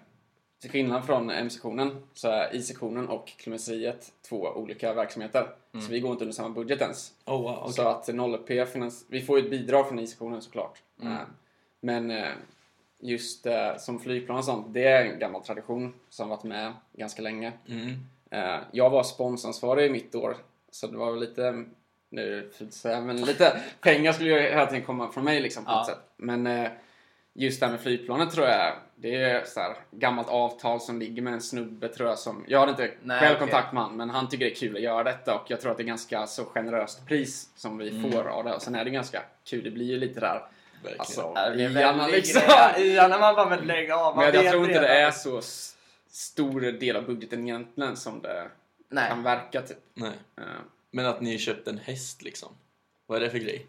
till 0.61 0.69
skillnad 0.71 1.05
från 1.05 1.29
M-sektionen, 1.29 2.01
så 2.13 2.27
är 2.29 2.55
I-sektionen 2.55 3.07
och 3.07 3.27
Klubbmästeriet 3.37 4.11
två 4.29 4.47
olika 4.55 4.93
verksamheter. 4.93 5.47
Så 5.73 5.91
vi 5.91 5.99
går 5.99 6.11
inte 6.11 6.23
under 6.23 6.35
samma 6.35 6.49
budget 6.49 6.81
ens. 6.81 7.11
Oh, 7.25 7.41
wow, 7.41 7.57
okej. 7.61 7.73
Så 7.73 7.87
att 7.87 8.07
0P 8.09 8.65
finans... 8.65 9.05
Vi 9.09 9.21
får 9.21 9.39
ju 9.39 9.45
ett 9.45 9.51
bidrag 9.51 9.87
från 9.87 9.99
I-sektionen 9.99 10.41
såklart. 10.41 10.81
Mm. 11.01 11.17
Men 11.85 12.11
eh, 12.11 12.31
just 12.99 13.45
eh, 13.45 13.77
som 13.77 13.99
flygplan 13.99 14.37
och 14.37 14.45
sånt, 14.45 14.73
det 14.73 14.87
är 14.87 15.05
en 15.05 15.19
gammal 15.19 15.43
tradition 15.43 15.93
som 16.09 16.29
varit 16.29 16.43
med 16.43 16.73
ganska 16.93 17.21
länge. 17.21 17.51
Mm. 17.69 17.89
Eh, 18.31 18.59
Jag 18.71 18.89
var 18.89 19.03
sponsoransvarig 19.03 19.85
i 19.85 19.89
mitt 19.89 20.15
år, 20.15 20.37
så 20.71 20.87
det 20.87 20.97
var 20.97 21.11
väl 21.11 21.19
lite 21.19 21.63
nu 22.09 22.51
säga, 22.69 23.01
men 23.01 23.21
lite 23.21 23.57
pengar 23.81 24.11
skulle 24.13 24.29
ju 24.29 24.39
hela 24.39 24.65
tiden 24.65 24.83
komma 24.85 25.11
från 25.11 25.23
mig 25.23 25.39
liksom 25.41 25.65
på 25.65 25.71
Ja. 25.71 25.85
sätt. 25.87 25.99
Men 26.17 26.69
just 27.33 27.59
det 27.59 27.65
här 27.65 27.73
med 27.73 27.81
flygplanet 27.81 28.31
tror 28.31 28.47
jag, 28.47 28.73
det 28.95 29.15
är 29.15 29.43
så 29.45 29.59
här 29.59 29.75
gammalt 29.91 30.29
avtal 30.29 30.81
som 30.81 30.99
ligger 30.99 31.21
med 31.21 31.33
en 31.33 31.41
snubbe 31.41 31.87
tror 31.87 32.09
jag 32.09 32.19
som, 32.19 32.45
jag 32.47 32.59
har 32.59 32.67
inte 32.67 32.91
Nej, 33.03 33.19
själv 33.19 33.35
okej. 33.35 33.39
kontakt 33.39 33.73
med 33.73 33.83
han, 33.83 33.97
men 33.97 34.09
han 34.09 34.29
tycker 34.29 34.45
det 34.45 34.51
är 34.51 34.55
kul 34.55 34.75
att 34.75 34.81
göra 34.81 35.03
detta 35.03 35.35
och 35.35 35.51
jag 35.51 35.61
tror 35.61 35.71
att 35.71 35.77
det 35.77 35.83
är 35.83 35.87
ganska 35.87 36.27
så 36.27 36.45
generöst 36.45 37.07
pris 37.07 37.49
som 37.55 37.77
vi 37.77 37.89
Mm. 37.89 38.11
får 38.11 38.27
av 38.27 38.43
det. 38.43 38.53
Och 38.53 38.61
sen 38.61 38.75
är 38.75 38.83
det 38.85 38.89
ganska 38.89 39.21
kul, 39.43 39.63
det 39.63 39.71
blir 39.71 39.85
ju 39.85 39.97
lite 39.97 40.19
där, 40.19 40.41
Verkligen. 40.85 40.99
alltså, 40.99 41.31
Ja, 41.35 41.53
iarna 41.55 41.97
väldigt 42.03 42.15
liksom. 42.25 42.41
grejer. 42.75 42.79
Iarna 42.95 43.19
man 43.19 43.35
bara 43.35 43.49
men 43.49 43.59
lägg 43.67 43.91
av. 43.91 44.17
Men 44.17 44.33
jag 44.33 44.51
tror 44.51 44.65
inte 44.65 44.79
det 44.79 44.87
är 44.87 45.11
så 45.11 45.41
stor 46.09 46.61
del 46.61 46.95
av 46.95 47.05
budgeten 47.05 47.43
egentligen 47.47 47.97
som 47.97 48.21
det 48.21 48.47
Nej. 48.89 49.09
kan 49.09 49.23
verka 49.23 49.61
typ. 49.61 49.77
Nej. 49.93 50.11
Eh, 50.37 50.43
Men 50.91 51.05
att 51.05 51.21
ni 51.21 51.37
köpte 51.37 51.69
en 51.69 51.77
häst 51.77 52.21
liksom. 52.21 52.49
Vad 53.05 53.17
är 53.17 53.21
det 53.21 53.29
för 53.29 53.37
grej? 53.37 53.65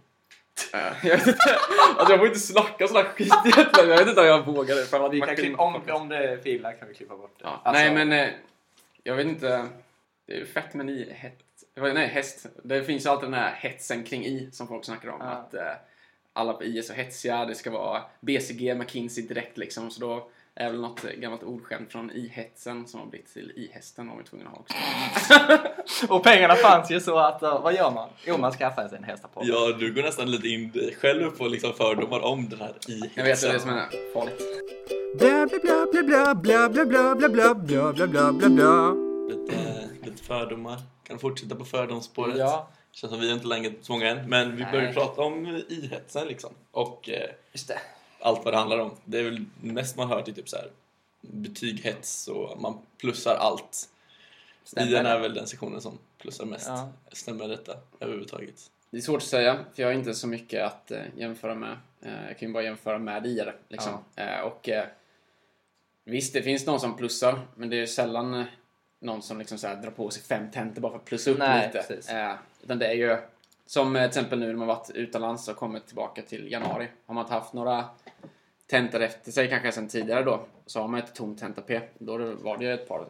eh, 0.73 0.81
jag 1.03 1.17
vet 1.17 1.27
inte. 1.27 1.59
Alltså 1.97 2.13
jag 2.13 2.19
får 2.19 2.27
inte 2.29 2.41
snacka 2.41 2.89
sån 2.89 2.97
här 2.97 3.05
skit 3.05 3.33
egentligen. 3.45 3.91
Jag 3.91 3.99
vet 3.99 4.09
inte 4.09 4.21
om 4.21 4.27
jag 4.27 4.47
vågar 4.47 4.75
det. 4.77 4.85
För 4.87 5.07
att 5.07 5.13
Vi 5.13 5.19
man 5.19 5.27
kan 5.29 5.37
klippa, 5.37 5.63
om, 5.63 5.83
om 5.91 6.09
det 6.09 6.17
är 6.17 6.37
filar 6.37 6.73
kan 6.79 6.89
vi 6.89 6.95
klippa 6.95 7.17
bort 7.17 7.35
det. 7.39 7.45
Ja. 7.45 7.61
Alltså, 7.65 7.83
Nej 7.83 7.95
men 8.07 8.13
eh, 8.13 8.29
jag 9.03 9.15
vet 9.15 9.27
inte. 9.27 9.67
Det 10.27 10.33
är 10.35 10.39
ju 10.39 10.47
fett 10.47 10.75
med 10.75 10.87
ni 10.87 11.13
het, 11.17 11.39
nej, 11.75 12.07
häst. 12.07 12.47
Det 12.65 12.85
finns 12.85 13.07
ju 13.07 13.11
alltid 13.11 13.27
den 13.27 13.35
här 13.35 13.53
hetsen 13.53 14.05
kring 14.05 14.25
I 14.27 14.49
som 14.53 14.69
folk 14.69 14.85
snackar 14.85 15.09
om. 15.09 15.21
Ja. 15.21 15.27
Att 15.27 15.55
eh, 15.55 15.73
alla 16.37 16.53
på 16.53 16.65
I 16.65 16.79
är 16.79 16.83
så 16.83 16.93
hetsiga. 16.93 17.45
Det 17.45 17.55
ska 17.55 17.71
vara 17.71 18.03
BCG, 18.21 18.75
McKinsey 18.75 19.27
direkt 19.27 19.59
liksom. 19.59 19.91
Så 19.91 20.01
då 20.01 20.29
är 20.55 20.71
väl 20.71 20.81
något 20.81 21.05
eh, 21.05 21.11
gammalt 21.11 21.43
ordskämt 21.43 21.93
från 21.93 22.11
I-hetsen 22.11 22.87
som 22.87 23.01
har 23.01 23.07
blivit 23.07 23.33
till 23.33 23.53
I-hästen 23.57 24.09
var 24.09 24.17
vi 24.17 24.25
tvungna 24.25 24.51
att 24.51 24.53
ha 24.53 24.61
också. 24.61 24.75
Och 26.15 26.25
pengarna 26.25 26.55
fanns 26.55 26.91
ju 26.91 27.01
så 27.01 27.19
att, 27.19 27.43
uh, 27.43 27.63
vad 27.63 27.75
gör 27.75 27.91
man? 27.91 28.09
Jo, 28.27 28.39
man 28.39 28.53
skaffar 28.53 28.89
sig 28.89 28.99
en 28.99 29.05
hästapparat. 29.05 29.49
Ja, 29.49 29.77
du 29.79 29.95
går 29.95 30.03
nästan 30.03 30.31
lite 30.31 30.49
in 30.49 30.93
själv 31.01 31.31
på 31.31 31.49
liksom 31.49 31.73
fördomar 31.73 32.21
om 32.21 32.49
den 32.49 32.61
här 32.61 32.75
i 32.89 33.11
Jag 33.15 33.25
vet, 33.25 33.41
det 33.41 33.49
är 33.49 33.53
det 33.53 33.61
som 33.61 33.71
är 33.71 34.13
farligt. 34.15 34.43
Bla 35.19 35.47
bla 35.47 35.87
bla 35.93 36.03
bla 36.03 36.69
bla 36.69 36.69
bla 36.69 37.15
bla 37.15 37.29
bla 37.29 37.55
bla 37.55 37.55
bla 37.55 38.07
bla 38.07 38.33
bla 38.33 38.49
bla. 38.49 38.93
lite, 39.29 39.89
lite 40.05 40.23
fördomar. 40.23 40.81
Kan 41.07 41.19
fortsätta 41.19 41.55
på 41.55 41.65
fördomsspåret. 41.65 42.37
Ja, 42.39 42.69
Känns 42.97 43.11
som 43.11 43.21
vi 43.21 43.31
är 43.31 43.35
inte 43.35 43.47
längre 43.47 43.73
så 43.83 43.93
många 43.93 44.11
än. 44.11 44.29
Men 44.29 44.57
vi 44.57 44.63
Nej. 44.63 44.73
börjar 44.73 44.93
prata 44.93 45.23
om 45.23 45.47
i-hetsen 45.69 46.29
liksom. 46.29 46.51
Och 46.71 47.09
eh, 47.11 47.31
just 47.53 47.69
det. 47.69 47.79
allt 48.21 48.45
vad 48.45 48.55
det 48.55 48.59
handlar 48.59 48.79
om. 48.79 48.91
Det 49.05 49.19
är 49.19 49.25
väl 49.25 49.45
mest 49.61 49.97
man 49.97 50.09
hör 50.09 50.23
till 50.23 50.35
typ 50.35 50.49
så 50.49 50.57
här 50.57 50.71
betyghets 51.21 52.29
och 52.29 52.61
man 52.61 52.79
plussar 53.01 53.35
allt. 53.35 53.89
Stämmer 54.65 54.93
Ian 54.93 55.05
det? 55.05 55.11
är 55.11 55.19
väl 55.19 55.35
den 55.35 55.47
sektionen 55.47 55.81
som 55.81 55.99
plussar 56.19 56.45
mest. 56.45 56.67
Ja. 56.69 56.89
Stämmer 57.13 57.49
detta 57.49 57.77
överhuvudtaget? 58.01 58.71
Det 58.91 58.97
är 58.97 59.01
svårt 59.01 59.23
att 59.23 59.29
säga, 59.29 59.65
för 59.75 59.83
jag 59.83 59.89
har 59.89 59.95
inte 59.95 60.15
så 60.15 60.27
mycket 60.27 60.65
att 60.65 60.91
eh, 60.91 61.03
jämföra 61.17 61.55
med. 61.55 61.77
Eh, 62.03 62.27
jag 62.29 62.39
kan 62.39 62.49
ju 62.49 62.53
bara 62.55 62.63
jämföra 62.63 62.99
med 62.99 63.27
IR. 63.27 63.57
Liksom. 63.69 63.93
Eh, 64.17 64.41
och 64.41 64.69
visst, 66.05 66.33
det 66.33 66.43
finns 66.43 66.67
någon 66.67 66.81
som 66.81 66.97
plussar, 66.97 67.41
men 67.55 67.71
det 67.71 67.77
är 67.83 67.87
sällan 67.87 68.45
någon 68.99 69.23
som 69.23 69.39
liksom 69.39 69.59
så 69.59 69.67
här 69.67 69.77
drar 69.77 69.91
på 69.91 70.11
sig 70.11 70.23
fem 70.23 70.51
tentor 70.51 70.83
bara 70.83 70.93
för 70.93 70.99
att 70.99 71.05
plussa 71.05 71.31
upp 71.31 71.39
Nej, 71.39 71.67
lite. 71.67 71.87
precis. 71.89 72.11
Utan 72.67 72.79
det 72.79 72.87
är 72.87 72.95
ju 72.95 73.17
som 73.67 73.97
eh, 73.97 74.03
till 74.03 74.09
exempel 74.09 74.39
nu 74.39 74.47
när 74.47 74.55
man 74.55 74.67
varit 74.67 74.91
utomlands 74.91 75.49
och 75.49 75.57
kommit 75.57 75.87
tillbaka 75.87 76.23
till 76.23 76.53
januari. 76.53 76.89
Har 77.07 77.15
man 77.15 77.25
inte 77.25 77.35
haft 77.35 77.53
några 77.53 77.85
tentor 78.67 79.03
efter 79.03 79.33
sig 79.33 79.49
kanske 79.49 79.73
sedan 79.73 79.89
tidigare 79.89 80.23
då, 80.23 80.47
så 80.67 80.81
har 80.81 80.89
man 80.89 81.01
ett 81.01 81.15
tomt 81.15 81.39
tenta-P. 81.39 81.81
Då 81.99 82.19
var 82.35 82.59
det 82.59 82.65
ju 82.65 82.75
ett 82.75 82.89
par, 82.89 83.07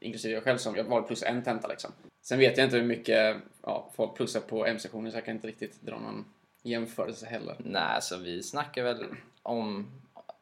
inklusive 0.00 0.34
jag 0.34 0.42
själv, 0.42 0.58
som 0.58 0.76
jag 0.76 0.84
valde 0.84 1.06
plus 1.06 1.22
en 1.22 1.42
tenta 1.42 1.68
liksom. 1.68 1.90
Sen 2.22 2.38
vet 2.38 2.58
jag 2.58 2.66
inte 2.66 2.76
hur 2.76 2.84
mycket 2.84 3.36
ja, 3.62 3.90
folk 3.94 4.16
plussar 4.16 4.40
på 4.40 4.66
M-sektionen 4.66 5.12
så 5.12 5.16
jag 5.16 5.24
kan 5.24 5.34
inte 5.34 5.48
riktigt 5.48 5.82
dra 5.82 5.98
någon 5.98 6.24
jämförelse 6.62 7.26
heller. 7.26 7.56
Nej, 7.58 8.02
så 8.02 8.16
vi 8.16 8.42
snackar 8.42 8.82
väl 8.82 9.04
om 9.42 9.86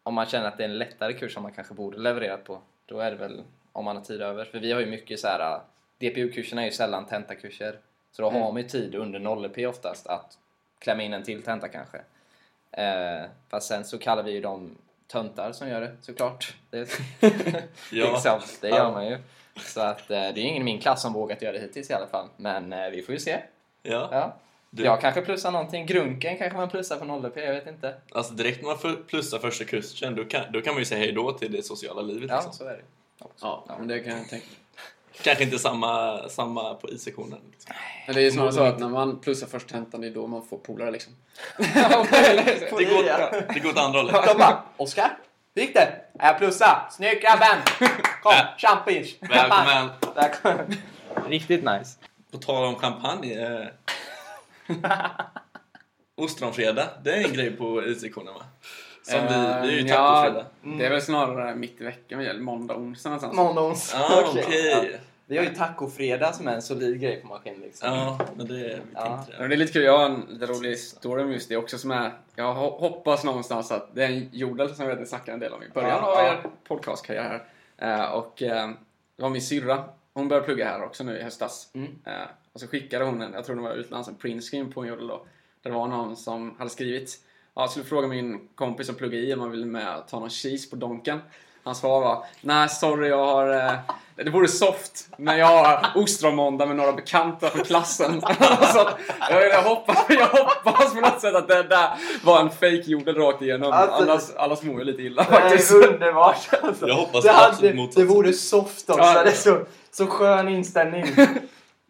om 0.02 0.14
man 0.14 0.26
känner 0.26 0.48
att 0.48 0.56
det 0.56 0.64
är 0.64 0.68
en 0.68 0.78
lättare 0.78 1.12
kurs 1.12 1.34
som 1.34 1.42
man 1.42 1.52
kanske 1.52 1.74
borde 1.74 1.98
levererat 1.98 2.44
på. 2.44 2.60
Då 2.86 2.98
är 2.98 3.10
det 3.10 3.16
väl 3.16 3.42
om 3.72 3.84
man 3.84 3.96
har 3.96 4.04
tid 4.04 4.22
över. 4.22 4.44
För 4.44 4.58
vi 4.58 4.72
har 4.72 4.80
ju 4.80 4.86
mycket 4.86 5.20
så 5.20 5.26
här 5.26 5.40
eh, 5.40 5.60
DPU-kurserna 5.98 6.62
är 6.62 6.66
ju 6.66 6.72
sällan 6.72 7.06
tentakurser. 7.06 7.78
Så 8.16 8.22
då 8.22 8.30
har 8.30 8.52
man 8.52 8.62
ju 8.62 8.68
tid 8.68 8.94
under 8.94 9.20
0P 9.20 9.66
oftast 9.66 10.06
att 10.06 10.38
klämma 10.78 11.02
in 11.02 11.12
en 11.14 11.22
till 11.22 11.42
tenta 11.42 11.68
kanske. 11.68 11.98
Eh, 12.72 13.24
fast 13.48 13.68
sen 13.68 13.84
så 13.84 13.98
kallar 13.98 14.22
vi 14.22 14.30
ju 14.32 14.40
dem 14.40 14.78
töntar 15.06 15.52
som 15.52 15.68
gör 15.68 15.80
det 15.80 15.96
såklart. 16.00 16.54
Det, 16.70 16.78
Ja. 17.20 18.12
liksom, 18.12 18.40
det 18.60 18.68
gör 18.68 18.92
man 18.92 19.06
ju. 19.06 19.18
Så 19.56 19.80
att 19.80 20.10
eh, 20.10 20.16
det 20.16 20.16
är 20.16 20.32
ju 20.38 20.42
ingen 20.48 20.62
i 20.62 20.64
min 20.64 20.80
klass 20.80 21.02
som 21.02 21.12
vågat 21.12 21.42
göra 21.42 21.52
det 21.52 21.58
hittills 21.58 21.90
i 21.90 21.94
alla 21.94 22.06
fall. 22.06 22.28
Men 22.36 22.72
eh, 22.72 22.90
vi 22.90 23.02
får 23.02 23.12
ju 23.12 23.18
se. 23.20 23.40
Ja. 23.82 24.08
Ja. 24.12 24.36
Du, 24.70 24.84
Jag 24.84 25.00
kanske 25.00 25.22
plussar 25.22 25.50
någonting. 25.50 25.86
Grunken 25.86 26.38
kanske 26.38 26.56
man 26.58 26.70
plussar 26.70 26.96
på 26.96 27.04
0P, 27.04 27.40
jag 27.40 27.52
vet 27.54 27.66
inte. 27.66 27.94
Alltså 28.12 28.32
direkt 28.32 28.62
när 28.62 28.68
man 28.68 29.04
plussar 29.06 29.38
första 29.38 29.64
kursen 29.64 30.14
då 30.14 30.24
kan, 30.24 30.52
då 30.52 30.60
kan 30.60 30.74
man 30.74 30.80
ju 30.80 30.84
säga 30.84 31.00
hej 31.00 31.12
då 31.12 31.32
till 31.32 31.52
det 31.52 31.62
sociala 31.62 32.02
livet. 32.02 32.30
Ja, 32.30 32.36
Liksom. 32.36 32.52
så 32.52 32.64
är 32.64 32.70
det. 32.76 32.82
Ja, 33.40 33.64
men 33.78 33.88
det 33.88 34.00
kan 34.00 34.18
jag 34.18 34.28
tänka 34.28 34.46
Kanske 35.22 35.44
inte 35.44 35.58
samma, 35.58 36.20
samma 36.28 36.74
på 36.74 36.90
I-sektionen. 36.90 37.40
Liksom. 37.52 37.74
Men 38.06 38.14
det 38.14 38.26
är 38.26 38.30
snarare 38.30 38.52
så 38.52 38.62
att 38.62 38.78
när 38.78 38.88
man 38.88 39.20
plussar 39.20 39.46
första 39.46 39.68
tentan, 39.68 40.00
det 40.00 40.06
är 40.06 40.10
då 40.10 40.26
man 40.26 40.46
får 40.46 40.58
polare 40.58 40.90
liksom. 40.90 41.12
Det 41.56 42.84
går, 42.84 43.52
det 43.54 43.60
går 43.60 43.70
åt 43.70 43.78
andra 43.78 43.98
hållet. 43.98 44.26
De 44.26 44.38
bara, 44.38 44.62
Oskar, 44.76 45.18
hur 45.54 45.62
gick 45.62 45.74
det? 45.74 45.94
Jag 46.18 46.38
plussa. 46.38 46.88
Snyggt 46.90 47.22
grabben! 47.22 47.62
Kom, 48.22 48.32
champagne! 48.58 49.06
Välkommen! 49.20 49.90
Välkommen! 50.14 50.76
Riktigt 51.28 51.64
nice. 51.64 51.98
På 52.32 52.38
tal 52.38 52.64
om 52.64 52.76
champagne. 52.76 53.32
Eh, 53.32 53.66
ostronfredag, 56.16 56.88
det 57.04 57.10
är 57.10 57.24
en 57.24 57.32
grej 57.32 57.50
på 57.50 57.84
I-sektionen 57.84 58.34
va? 58.34 58.44
Som 59.06 59.20
vi, 59.20 59.28
vi 59.68 59.78
är 59.78 59.82
ju 59.82 59.86
ja, 59.88 59.96
tacofredag. 59.96 60.44
Det 60.78 60.86
är 60.86 60.90
väl 60.90 61.02
snarare 61.02 61.54
mitt 61.54 61.80
i 61.80 61.84
veckan, 61.84 62.20
eller 62.20 62.40
måndag, 62.40 62.74
onsdag 62.76 63.08
någonstans. 63.10 63.36
Måndag, 63.36 63.62
onsdag. 63.62 63.98
Ah, 63.98 64.24
Okej. 64.30 64.44
okej. 64.46 64.90
Ja. 64.92 64.98
Vi 65.26 65.36
har 65.36 65.44
ju 65.44 65.50
tacofredag 65.54 66.34
som 66.34 66.48
är 66.48 66.54
en 66.54 66.62
solid 66.62 67.00
grej 67.00 67.20
på 67.20 67.26
maskin 67.28 67.60
liksom. 67.60 67.88
Ja, 67.94 68.18
men 68.36 68.46
det 68.46 68.54
vi 68.54 68.76
Ja. 68.94 69.24
det. 69.38 69.48
det 69.48 69.54
är 69.54 69.56
lite 69.58 69.72
kul, 69.72 69.82
jag 69.82 69.98
har 69.98 70.04
en 70.04 70.26
lite 70.28 70.46
rolig 70.46 70.78
story 70.78 71.22
om 71.22 71.32
just 71.32 71.48
det 71.48 71.56
också 71.56 71.78
som 71.78 71.90
är, 71.90 72.10
jag 72.36 72.54
ho- 72.54 72.80
hoppas 72.80 73.24
någonstans 73.24 73.72
att 73.72 73.94
det 73.94 74.04
är 74.04 74.08
en 74.08 74.28
jordel 74.32 74.74
som 74.74 74.84
jag 74.88 74.94
vet 74.94 75.02
att 75.02 75.08
snackade 75.08 75.32
en 75.32 75.40
del 75.40 75.52
om 75.52 75.62
i 75.62 75.68
början 75.68 75.90
Ja, 75.90 75.96
av 76.12 76.24
ja. 76.24 76.32
er 76.32 76.42
podcastkarriär 76.68 77.42
här. 77.78 78.00
Eh, 78.04 78.10
och 78.12 78.42
eh, 78.42 78.68
det 79.16 79.22
var 79.22 79.30
min 79.30 79.42
syrra, 79.42 79.84
hon 80.14 80.28
började 80.28 80.46
plugga 80.46 80.64
här 80.64 80.82
också 80.84 81.04
nu 81.04 81.18
i 81.18 81.22
höstas. 81.22 81.70
Mm. 81.74 81.88
Eh, 82.04 82.12
och 82.52 82.60
så 82.60 82.66
skickade 82.66 83.04
hon 83.04 83.22
en, 83.22 83.32
jag 83.32 83.44
tror 83.44 83.56
det 83.56 83.62
var 83.62 83.72
utlands, 83.74 84.08
en 84.08 84.14
printscreen 84.14 84.72
på 84.72 84.80
en 84.82 84.88
jordel 84.88 85.06
då. 85.06 85.26
Där 85.62 85.70
det 85.70 85.76
var 85.76 85.88
någon 85.88 86.16
som 86.16 86.54
hade 86.58 86.70
skrivit, 86.70 87.18
jag 87.54 87.70
skulle 87.70 87.84
fråga 87.86 88.08
min 88.08 88.48
kompis 88.54 88.86
som 88.86 88.96
pluggar 88.96 89.18
i 89.18 89.34
om 89.34 89.40
han 89.40 89.50
ville 89.50 89.66
med 89.66 90.02
ta 90.10 90.18
någon 90.20 90.30
cheese 90.30 90.70
på 90.70 90.76
Donken. 90.76 91.20
Hans 91.64 91.78
svar 91.78 92.00
var, 92.00 92.24
nej 92.40 92.68
sorry 92.68 93.08
jag 93.08 93.26
har, 93.26 93.48
eh, 93.66 93.72
det 94.16 94.30
vore 94.30 94.48
soft, 94.48 95.08
men 95.18 95.38
jag 95.38 95.46
har 95.46 95.90
ostronmåndag 95.94 96.66
med 96.66 96.76
några 96.76 96.92
bekanta 96.92 97.50
från 97.50 97.64
klassen. 97.64 98.20
så 98.72 98.80
att, 98.80 98.98
jag, 99.30 99.48
jag, 99.48 99.62
hoppas, 99.62 100.04
jag 100.08 100.26
hoppas 100.26 100.94
på 100.94 101.00
något 101.00 101.20
sätt 101.20 101.34
att 101.34 101.48
det 101.48 101.62
där 101.62 101.90
var 102.24 102.40
en 102.40 102.50
fake 102.50 102.82
jordel 102.84 103.14
rakt 103.16 103.42
igenom. 103.42 103.72
Alltså- 103.72 104.02
annars, 104.02 104.22
annars 104.36 104.62
mår 104.62 104.78
jag 104.78 104.86
lite 104.86 105.02
illa 105.02 105.22
Det 105.30 105.36
är 105.36 105.40
faktiskt. 105.40 105.72
underbart 105.72 106.48
alltså. 106.62 106.88
Jag 106.88 106.94
hoppas 106.94 107.24
det, 107.24 107.30
hade, 107.30 107.68
det 107.68 107.74
motsatsen. 107.74 108.06
vore 108.06 108.32
soft 108.32 108.90
också. 108.90 109.02
Ja. 109.02 109.22
Det 109.22 109.30
är 109.30 109.34
så, 109.34 109.60
så 109.90 110.06
skön 110.06 110.48
inställning. 110.48 111.06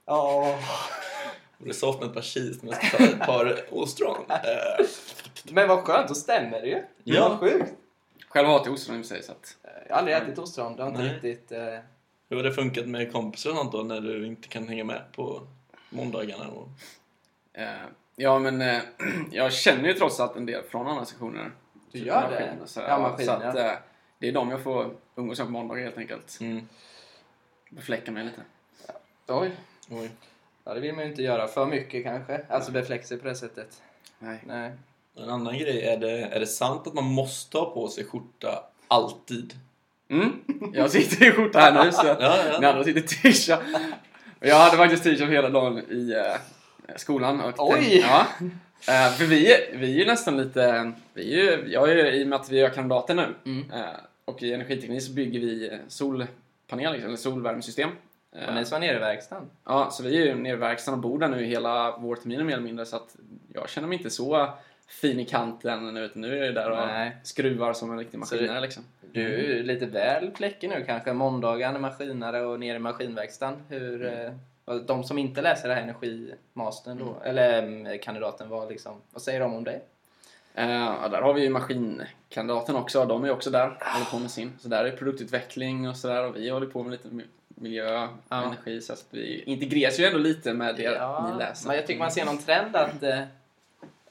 Ja. 0.06 0.54
Det 1.58 1.68
är 1.70 1.74
soft 1.74 2.00
med 2.00 2.08
ett 2.08 2.14
par 2.14 2.22
cheese, 2.22 2.58
men 2.62 2.70
jag 2.80 2.86
ska 2.86 2.96
ta 2.96 3.04
ett 3.04 3.26
par 3.26 3.56
ostron. 3.70 4.16
Eh, 5.46 5.52
Men 5.52 5.68
vad 5.68 5.84
skönt, 5.84 6.08
då 6.08 6.14
stämmer 6.14 6.60
det 6.60 6.68
ju. 6.68 6.82
Ja. 7.04 7.28
Vad 7.28 7.40
sjukt. 7.40 7.72
Själv 8.28 8.48
hatar 8.48 8.66
jag 8.66 8.74
ostron 8.74 8.96
i 8.96 9.02
och 9.02 9.06
för 9.06 9.14
sig 9.14 9.22
så 9.22 9.32
att... 9.32 9.56
Jag 9.88 9.94
har 9.94 9.98
aldrig 9.98 10.16
ätit 10.16 10.38
ostron. 10.38 10.76
Det 10.76 10.82
har 10.82 10.90
inte 10.90 11.02
Nej. 11.02 11.12
riktigt... 11.14 11.52
Eh... 11.52 11.78
Hur 12.28 12.36
har 12.36 12.42
det 12.42 12.52
funkat 12.52 12.86
med 12.86 13.12
kompisar 13.12 13.50
och 13.50 13.56
sånt 13.56 13.72
då 13.72 13.82
när 13.82 14.00
du 14.00 14.26
inte 14.26 14.48
kan 14.48 14.68
hänga 14.68 14.84
med 14.84 15.02
på 15.12 15.46
måndagarna? 15.90 16.48
Och... 16.48 16.68
Eh, 17.52 17.68
ja 18.16 18.38
men 18.38 18.60
eh, 18.60 18.82
jag 19.30 19.52
känner 19.52 19.88
ju 19.88 19.94
trots 19.94 20.20
allt 20.20 20.36
en 20.36 20.46
del 20.46 20.62
från 20.62 20.86
andra 20.86 21.04
sektioner. 21.04 21.50
Du 21.92 21.98
Typ 21.98 22.06
gör 22.06 22.30
det? 22.30 22.66
Så, 22.66 22.80
Ja, 22.80 22.88
ja, 22.88 22.98
maskin, 22.98 23.26
så 23.26 23.32
att, 23.32 23.54
ja. 23.54 23.70
eh, 23.72 23.78
det 24.18 24.28
är 24.28 24.32
de 24.32 24.50
jag 24.50 24.62
får 24.62 24.90
umgås 25.16 25.38
med 25.38 25.46
på 25.46 25.52
måndagar 25.52 25.82
helt 25.82 25.98
enkelt. 25.98 26.38
Mm. 26.40 26.68
Befläcka 27.70 28.12
mig 28.12 28.24
lite. 28.24 28.42
Oj. 29.26 29.50
Oj. 29.90 30.10
Ja, 30.64 30.74
det 30.74 30.80
vill 30.80 30.94
man 30.94 31.04
ju 31.04 31.10
inte 31.10 31.22
göra 31.22 31.48
för 31.48 31.66
mycket 31.66 32.04
kanske. 32.04 32.40
Alltså 32.48 32.72
befläcka 32.72 33.04
sig 33.04 33.18
på 33.18 33.28
det 33.28 33.34
sättet. 33.34 33.82
Nej. 34.18 34.38
Nej. 34.46 34.72
En 35.16 35.30
annan 35.30 35.58
grej, 35.58 35.84
är 35.86 35.96
det, 35.96 36.10
är 36.20 36.40
det 36.40 36.46
sant 36.46 36.86
att 36.86 36.94
man 36.94 37.04
måste 37.04 37.58
ha 37.58 37.74
på 37.74 37.88
sig 37.88 38.04
skjorta 38.04 38.64
alltid? 38.88 39.54
Mm. 40.10 40.32
Jag 40.72 40.90
sitter 40.90 41.26
i 41.26 41.30
skjorta 41.30 41.58
här 41.58 41.84
nu 41.84 41.92
så 41.92 42.06
Ja, 42.06 42.16
ja. 42.20 42.58
ni 42.60 42.66
andra 42.66 42.84
sitter 42.84 43.00
i 43.00 43.06
t-shirt. 43.06 43.60
Jag 44.40 44.56
hade 44.56 44.76
faktiskt 44.76 45.02
t-shirt 45.04 45.28
hela 45.30 45.48
dagen 45.48 45.78
i 45.78 46.12
eh, 46.12 46.96
skolan. 46.96 47.40
Och 47.40 47.52
Oj! 47.72 47.98
Ja. 48.08 48.26
Eh, 48.88 49.12
för 49.12 49.24
vi, 49.24 49.56
vi 49.74 49.92
är 49.94 49.98
ju 49.98 50.06
nästan 50.06 50.36
lite... 50.36 50.92
Vi 51.14 51.40
är 51.40 51.42
ju, 51.42 51.72
jag 51.72 51.90
är 51.90 51.96
ju, 51.96 52.20
I 52.20 52.24
och 52.24 52.28
med 52.28 52.40
att 52.40 52.50
vi 52.50 52.58
gör 52.58 52.68
kandidater 52.68 53.14
nu 53.14 53.34
Mm. 53.44 53.70
eh, 53.72 53.80
och 54.24 54.42
i 54.42 54.52
energiteknik 54.52 55.02
så 55.02 55.12
bygger 55.12 55.40
vi 55.40 55.78
solpaneler, 55.88 56.92
liksom, 56.92 57.08
eller 57.08 57.16
solvärmesystem. 57.16 57.90
Och 58.48 58.54
ni 58.54 58.64
som 58.64 58.74
var 58.80 58.86
nere 58.86 58.96
i 58.96 59.00
verkstaden? 59.00 59.50
Ja, 59.64 59.90
så 59.90 60.02
vi 60.02 60.16
är 60.22 60.26
ju 60.26 60.34
nere 60.34 60.52
i 60.52 60.56
verkstaden 60.56 60.98
och 60.98 61.02
bor 61.02 61.18
där 61.18 61.28
nu 61.28 61.44
hela 61.44 61.96
vårterminen 61.96 62.46
mer 62.46 62.52
eller 62.52 62.62
mindre 62.64 62.86
så 62.86 62.96
att 62.96 63.16
jag 63.52 63.68
känner 63.68 63.88
mig 63.88 63.98
inte 63.98 64.10
så 64.10 64.48
fin 64.88 65.20
i 65.20 65.24
kanten 65.24 65.94
nu 65.94 66.04
utan 66.04 66.22
nu 66.22 66.38
är 66.38 66.44
jag 66.44 66.54
där 66.54 66.70
och 66.70 66.76
Nej. 66.86 67.16
skruvar 67.22 67.72
som 67.72 67.90
en 67.90 67.98
riktig 67.98 68.18
maskinare 68.18 68.54
det- 68.54 68.60
liksom. 68.60 68.84
Du 69.12 69.34
är 69.34 69.38
ju 69.56 69.62
lite 69.62 69.86
väl 69.86 70.30
fläckig 70.36 70.68
nu 70.68 70.84
kanske. 70.86 71.12
Måndagar 71.12 71.78
maskinare 71.78 72.40
och 72.46 72.60
nere 72.60 72.76
i 72.76 72.78
maskinverkstaden. 72.78 73.62
Hur, 73.68 74.06
eh, 74.06 74.32
och 74.64 74.82
de 74.82 75.04
som 75.04 75.18
inte 75.18 75.42
läser 75.42 75.68
det 75.68 75.74
här 75.74 75.82
energimastern 75.82 76.98
då, 76.98 77.16
eller 77.24 77.62
mm, 77.62 77.98
kandidaten, 77.98 78.48
vad, 78.48 78.68
liksom, 78.68 79.00
vad 79.12 79.22
säger 79.22 79.40
de 79.40 79.54
om 79.54 79.64
det? 79.64 79.80
Eh, 80.54 81.08
där 81.10 81.22
har 81.22 81.34
vi 81.34 81.42
ju 81.42 81.48
maskinkandidaten 81.50 82.76
också, 82.76 83.04
de 83.04 83.24
är 83.24 83.30
också 83.30 83.50
där 83.50 83.66
och 83.80 83.84
håller 83.86 84.06
på 84.10 84.18
med 84.18 84.30
sin. 84.30 84.52
Så 84.58 84.68
där 84.68 84.84
är 84.84 84.90
produktutveckling 84.90 85.88
och 85.88 85.96
sådär 85.96 86.24
och 86.28 86.36
vi 86.36 86.48
håller 86.50 86.66
på 86.66 86.82
med 86.82 86.92
lite 86.92 87.08
mi- 87.08 87.26
miljö, 87.48 88.08
Ja. 88.28 88.42
energi 88.44 88.80
så 88.80 88.92
att 88.92 89.04
vi 89.10 89.42
integreras 89.46 90.00
ju 90.00 90.04
ändå 90.04 90.18
lite 90.18 90.52
med 90.54 90.76
det 90.76 90.82
Ja, 90.82 91.30
ni 91.32 91.38
läser. 91.38 91.66
men 91.68 91.76
jag 91.76 91.86
tycker 91.86 91.98
man 92.00 92.10
ser 92.10 92.24
någon 92.24 92.38
trend 92.38 92.76
att 92.76 93.02
eh, 93.02 93.20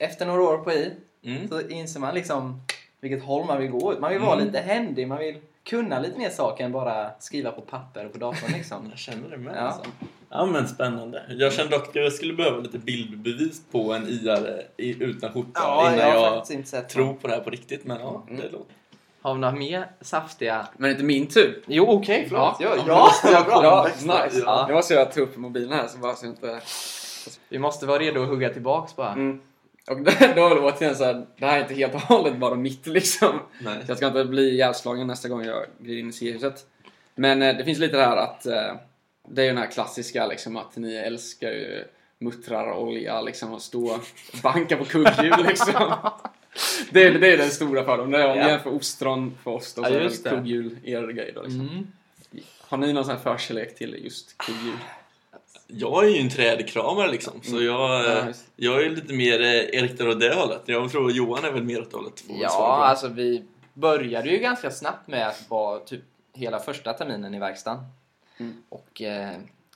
efter 0.04 0.26
några 0.26 0.42
år 0.44 0.58
på 0.58 0.72
i 0.72 0.94
Mm. 1.26 1.48
så 1.50 1.62
inser 1.62 2.00
man 2.00 2.16
liksom 2.16 2.62
vilket 3.02 3.24
håll 3.24 3.46
man 3.46 3.60
vill 3.62 3.72
gå. 3.72 3.94
Man 4.00 4.10
vill 4.12 4.20
vara 4.22 4.34
Mm. 4.34 4.46
lite 4.46 4.60
händig, 4.60 5.08
man 5.08 5.18
vill 5.18 5.38
kunna 5.64 6.00
lite 6.00 6.18
mer 6.18 6.30
saker 6.30 6.64
än 6.66 6.72
bara 6.72 7.12
skriva 7.20 7.52
på 7.52 7.62
papper 7.62 8.06
och 8.06 8.12
på 8.14 8.18
datorn 8.18 8.52
liksom. 8.54 8.88
Jag 8.90 9.00
känner 9.00 9.30
det 9.30 9.38
med 9.38 9.54
Ja. 9.58 9.60
alltså. 9.62 9.82
Ja 10.30 10.46
men 10.46 10.68
spännande. 10.68 11.24
Jag 11.30 11.54
kände 11.54 11.78
dock 11.78 11.88
att 11.90 11.96
jag 11.96 12.14
skulle 12.14 12.34
behöva 12.34 12.58
lite 12.58 12.78
bildbevis 12.80 13.62
på 13.72 13.94
en 13.94 14.08
IR 14.08 14.62
i- 14.78 15.04
utan 15.04 15.34
skjorta 15.34 15.50
Ja, 15.54 15.88
innan 15.94 16.00
jag 16.08 16.16
jag, 16.16 16.34
faktiskt 16.34 16.54
inte 16.54 16.70
sett 16.70 16.90
tror 16.90 17.14
på 17.14 17.28
det 17.28 17.34
här 17.34 17.42
på 17.42 17.50
riktigt. 17.50 17.86
Men 17.86 18.00
ja, 18.00 18.24
Mm. 18.28 18.42
det 18.42 18.50
låter... 18.52 18.76
Har 19.22 19.34
vi 19.34 19.40
några 19.40 19.56
mer 19.56 19.88
saftiga? 20.02 20.68
Men 20.78 20.92
inte 20.92 21.04
min 21.04 21.28
tur. 21.28 21.64
Jo, 21.68 21.86
okej, 21.90 22.26
förlåt. 22.30 22.56
Ja. 22.60 22.76
Ja, 22.88 23.10
ja, 23.24 23.30
ja, 23.32 23.44
bra. 23.44 23.64
Ja, 23.64 23.88
nice. 24.26 24.42
ja. 24.46 24.66
Det 24.68 24.74
måste 24.74 24.94
jag 24.94 25.12
ta 25.12 25.22
upp 25.22 25.38
mobilen 25.38 25.72
här 25.72 25.88
så 25.88 25.98
bara 25.98 26.16
så 26.16 26.26
inte... 26.26 26.62
Vi 27.50 27.60
måste 27.60 27.86
vara 27.86 28.00
redo 28.00 28.22
att 28.24 28.30
hugga 28.30 28.50
tillbaks 28.50 28.96
bara. 28.96 29.12
Mm. 29.12 29.42
Och 29.90 29.98
då, 29.98 30.12
då 30.20 30.48
är 30.48 30.56
det 30.56 30.62
återigen 30.62 30.96
så 30.96 31.04
här, 31.04 31.26
det 31.38 31.46
här 31.46 31.58
är 31.58 31.62
inte 31.62 31.74
helt 31.74 31.94
och 31.94 32.02
hållet 32.02 32.38
bara 32.38 32.56
mitt 32.56 32.88
liksom. 32.88 33.40
Nej. 33.62 33.76
Så 33.86 33.92
jag 33.92 33.98
ska 33.98 34.08
inte 34.08 34.26
bli 34.26 34.50
ihjälslagen 34.50 35.08
nästa 35.08 35.30
gång 35.30 35.46
jag 35.46 35.66
glider 35.80 36.00
in 36.00 36.10
i 36.10 36.14
C-huset. 36.14 36.66
Men 37.16 37.42
eh, 37.42 37.58
det 37.58 37.66
finns 37.66 37.80
lite 37.80 37.98
det 37.98 38.04
här 38.06 38.18
att 38.18 38.46
eh, 38.46 38.76
det 39.28 39.42
är 39.42 39.46
ju 39.46 39.50
den 39.52 39.58
här 39.58 39.72
klassiska 39.72 40.28
liksom 40.28 40.58
att 40.58 40.76
ni 40.78 40.96
älskar 40.96 41.50
ju 41.52 41.84
muttrar 42.20 42.72
och 42.72 42.84
olja 42.84 43.22
liksom 43.22 43.54
och 43.54 43.62
stå 43.62 43.86
och 43.96 44.02
banka 44.44 44.78
på 44.78 44.86
kugghjul 44.86 45.34
liksom. 45.48 45.94
Det 46.92 47.04
är, 47.04 47.20
det 47.20 47.34
är 47.34 47.38
den 47.38 47.50
stora 47.50 47.84
fördomen. 47.84 48.12
Det 48.12 48.22
är 48.22 48.32
Om 48.32 48.38
Ja. 48.38 48.48
jämför 48.50 48.74
ostron 48.76 49.38
för 49.44 49.52
oss 49.52 49.74
då 49.74 49.82
Ja, 49.82 49.88
så 49.88 49.94
är 49.94 50.02
just 50.02 50.24
det 50.24 50.30
det. 50.30 50.36
kugghjul 50.36 50.78
er 50.84 51.08
grej 51.08 51.32
då 51.36 51.42
liksom. 51.42 51.62
Mm. 51.62 51.88
Har 52.62 52.78
ni 52.78 52.94
någon 52.94 53.06
sån 53.06 53.16
här 53.16 53.22
förkärlek 53.24 53.76
till 53.76 54.04
just 54.04 54.38
kugghjul? 54.38 54.78
Jag 55.68 56.06
är 56.06 56.10
ju 56.10 56.18
en 56.22 56.30
trädkramare 56.30 57.12
liksom. 57.12 57.34
Så 57.44 57.52
Mm. 57.52 57.66
jag, 57.66 58.06
Ja, 58.06 58.20
eh, 58.22 58.28
just. 58.28 58.44
jag 58.56 58.84
är 58.86 58.90
lite 58.90 59.14
mer 59.14 59.40
Erik 59.42 60.02
åt 60.02 60.20
det 60.20 60.34
hållet. 60.36 60.62
Jag 60.66 60.92
tror 60.92 61.12
Johan 61.12 61.46
är 61.46 61.52
väl 61.52 61.64
mer 61.64 61.82
åt 61.82 61.92
det 61.92 61.98
hållet. 61.98 62.24
Ja, 62.28 62.84
alltså 62.86 63.08
vi 63.08 63.44
började 63.74 64.30
ju 64.30 64.38
ganska 64.38 64.72
snabbt 64.72 65.08
med 65.08 65.28
att 65.28 65.50
vara 65.50 65.80
typ 65.80 66.02
hela 66.34 66.60
första 66.60 66.94
terminen 66.94 67.34
i 67.34 67.40
verkstaden. 67.40 67.80
Mm. 68.40 68.54
Och 68.70 69.02
eh, 69.02 69.30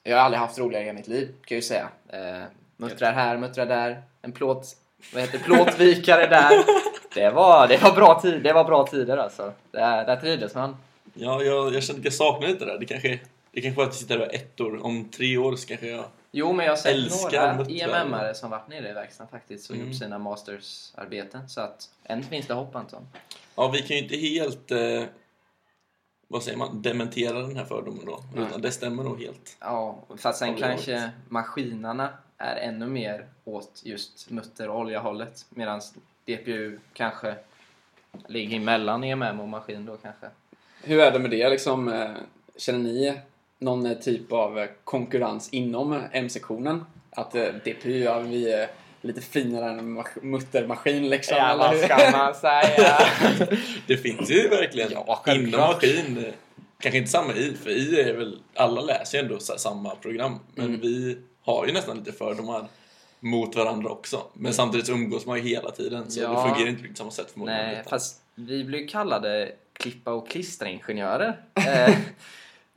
jag 0.04 0.17
har 0.17 0.23
aldrig 0.23 0.39
haft 0.39 0.60
roligare 0.60 0.88
i 0.89 0.93
mitt 0.93 1.08
liv, 1.08 1.26
kan 1.28 1.36
jag 1.56 1.58
ju 1.58 1.62
säga. 1.62 1.89
Eh, 2.10 2.43
muttrar 2.78 3.13
här, 3.13 3.38
muttrar 3.38 3.65
där. 3.65 4.02
En 4.21 4.32
plåt, 4.32 4.65
vad 5.13 5.21
heter 5.21 5.39
plåtvikare 5.39 6.28
där. 6.28 6.52
Det 7.13 7.30
var, 7.30 7.67
det 7.67 7.78
var 7.84 7.91
bra 7.95 8.19
tid, 8.21 8.43
det 8.43 8.54
var 8.54 8.63
bra 8.63 8.88
tider 8.88 9.17
alltså. 9.17 9.54
Där, 9.71 10.06
där 10.06 10.15
trivdes 10.15 10.56
man. 10.56 10.78
Ja, 11.13 11.43
jag, 11.43 11.73
jag 11.76 11.84
kände 11.84 12.00
att 12.00 12.06
jag 12.06 12.13
saknar 12.13 12.47
lite 12.47 12.65
det 12.65 12.71
där. 12.71 12.80
Det 12.80 12.86
kanske, 12.86 13.19
det 13.58 13.62
kanske 13.62 13.78
var 13.78 13.84
att 13.84 13.89
jag 13.89 13.96
sitter 13.96 14.17
där 14.17 14.28
och 14.28 14.34
är 14.34 14.38
ett 14.38 14.62
år. 14.62 14.86
Om 14.86 15.10
tre 15.10 15.38
år 15.38 15.56
så 15.56 15.67
kanske 15.67 15.88
jag... 15.88 16.06
Jo, 16.32 16.54
men 16.54 16.65
jag 16.65 16.72
har 16.72 16.78
sett 16.78 16.91
Älskar 16.96 17.41
några 17.54 17.58
muttrar. 17.58 18.06
EMM-are 18.06 18.34
som 18.34 18.50
varit 18.50 18.67
nere 18.67 18.89
i 18.89 18.93
verkstaden 18.93 19.32
faktiskt 19.32 19.70
och 19.70 19.76
Mm. 19.76 19.88
gjort 19.88 19.98
sina 19.98 20.17
mastersarbeten. 20.20 21.50
Så 21.50 21.62
att 21.62 21.89
än 22.04 22.24
finns 22.24 22.48
det 22.48 22.54
hopp 22.54 22.76
Anton. 22.76 23.08
Ja, 23.56 23.67
vi 23.67 23.82
kan 23.82 23.98
ju 23.98 24.04
inte 24.04 24.15
helt... 24.17 24.72
Eh, 24.72 25.04
vad 26.28 26.43
säger 26.43 26.58
man? 26.58 26.82
Dementera 26.82 27.39
den 27.41 27.56
här 27.56 27.65
fördomen 27.65 28.06
då. 28.06 28.24
Utan 28.36 28.62
det 28.62 28.72
stämmer 28.72 29.04
nog 29.04 29.22
helt. 29.22 29.58
Ja, 29.60 30.04
fast 30.17 30.39
sen 30.39 30.56
kanske 30.56 30.93
hållet. 30.96 31.12
maskinerna 31.30 32.10
är 32.38 32.56
ännu 32.56 32.86
mer 32.88 33.28
åt 33.43 33.82
just 33.86 34.30
mutter 34.30 34.70
och 34.70 34.80
oljahållet. 34.80 35.46
Medan 35.50 35.82
DPU 36.26 36.80
kanske 36.93 37.36
ligger 38.28 38.58
emellan 38.58 39.04
EMM 39.04 39.39
och 39.39 39.48
maskin 39.48 39.86
då 39.86 39.98
kanske. 39.98 40.28
Hur 40.84 41.00
är 41.00 41.12
det 41.12 41.20
med 41.20 41.32
det 41.32 41.50
liksom? 41.50 41.88
eh, 41.88 42.12
Känner 42.60 42.80
ni 42.80 43.20
någon 43.60 43.86
eh, 43.86 43.98
typ 43.98 44.32
av 44.32 44.60
eh, 44.60 44.70
konkurrens 44.84 45.50
inom 45.50 46.04
M-sektionen? 46.12 46.86
Att 47.12 47.36
eh, 47.36 47.43
DPU, 47.65 48.00
ja, 48.04 48.20
vi 48.20 48.52
är 48.52 48.67
lite 49.02 49.22
finare 49.22 49.70
än 49.72 49.80
en 49.80 49.98
mas- 49.98 50.22
muttermaskin 50.24 51.10
liksom? 51.10 51.38
eller 51.38 51.70
hur? 51.70 52.12
man 52.17 52.36
säga? 52.36 52.98
Det 53.88 53.98
finns 53.98 54.30
ju 54.32 54.48
verkligen 54.48 54.91
Ja, 54.91 55.24
inom 55.34 55.60
maskin. 55.60 56.17
eh, 56.26 56.34
Kanske 56.80 56.98
inte 56.98 57.12
samma 57.12 57.34
i, 57.34 57.54
för 57.63 57.70
i 57.70 58.02
är 58.02 58.13
väl... 58.13 58.39
Alla 58.56 58.82
läser 58.82 59.17
ju 59.17 59.24
ändå 59.24 59.39
samma 59.39 59.96
program. 59.96 60.39
Men 60.56 60.65
Mm. 60.65 60.80
vi 60.82 61.17
har 61.41 61.67
ju 61.67 61.74
nästan 61.74 61.98
lite 61.98 62.12
fördomar 62.12 62.65
mot 63.20 63.56
varandra 63.56 63.89
också. 63.89 64.22
Men 64.34 64.54
samtidigt 64.54 64.86
så 64.88 64.91
umgås 64.93 65.26
man 65.26 65.38
ju 65.38 65.43
hela 65.50 65.72
tiden. 65.72 66.12
Så 66.12 66.20
Ja. 66.22 66.30
det 66.30 66.50
fungerar 66.50 66.70
inte 66.70 66.82
riktigt 66.84 66.98
samma 66.98 67.12
sätt 67.12 67.32
för 67.32 67.39
många. 67.39 67.52
Nej, 67.52 67.84
fast 67.89 68.22
vi 68.36 68.63
blir 68.63 68.88
kallade 68.88 69.52
klippa 69.74 70.12
och 70.12 70.30
klistraingenjörer. 70.30 71.39
eh, 71.56 71.96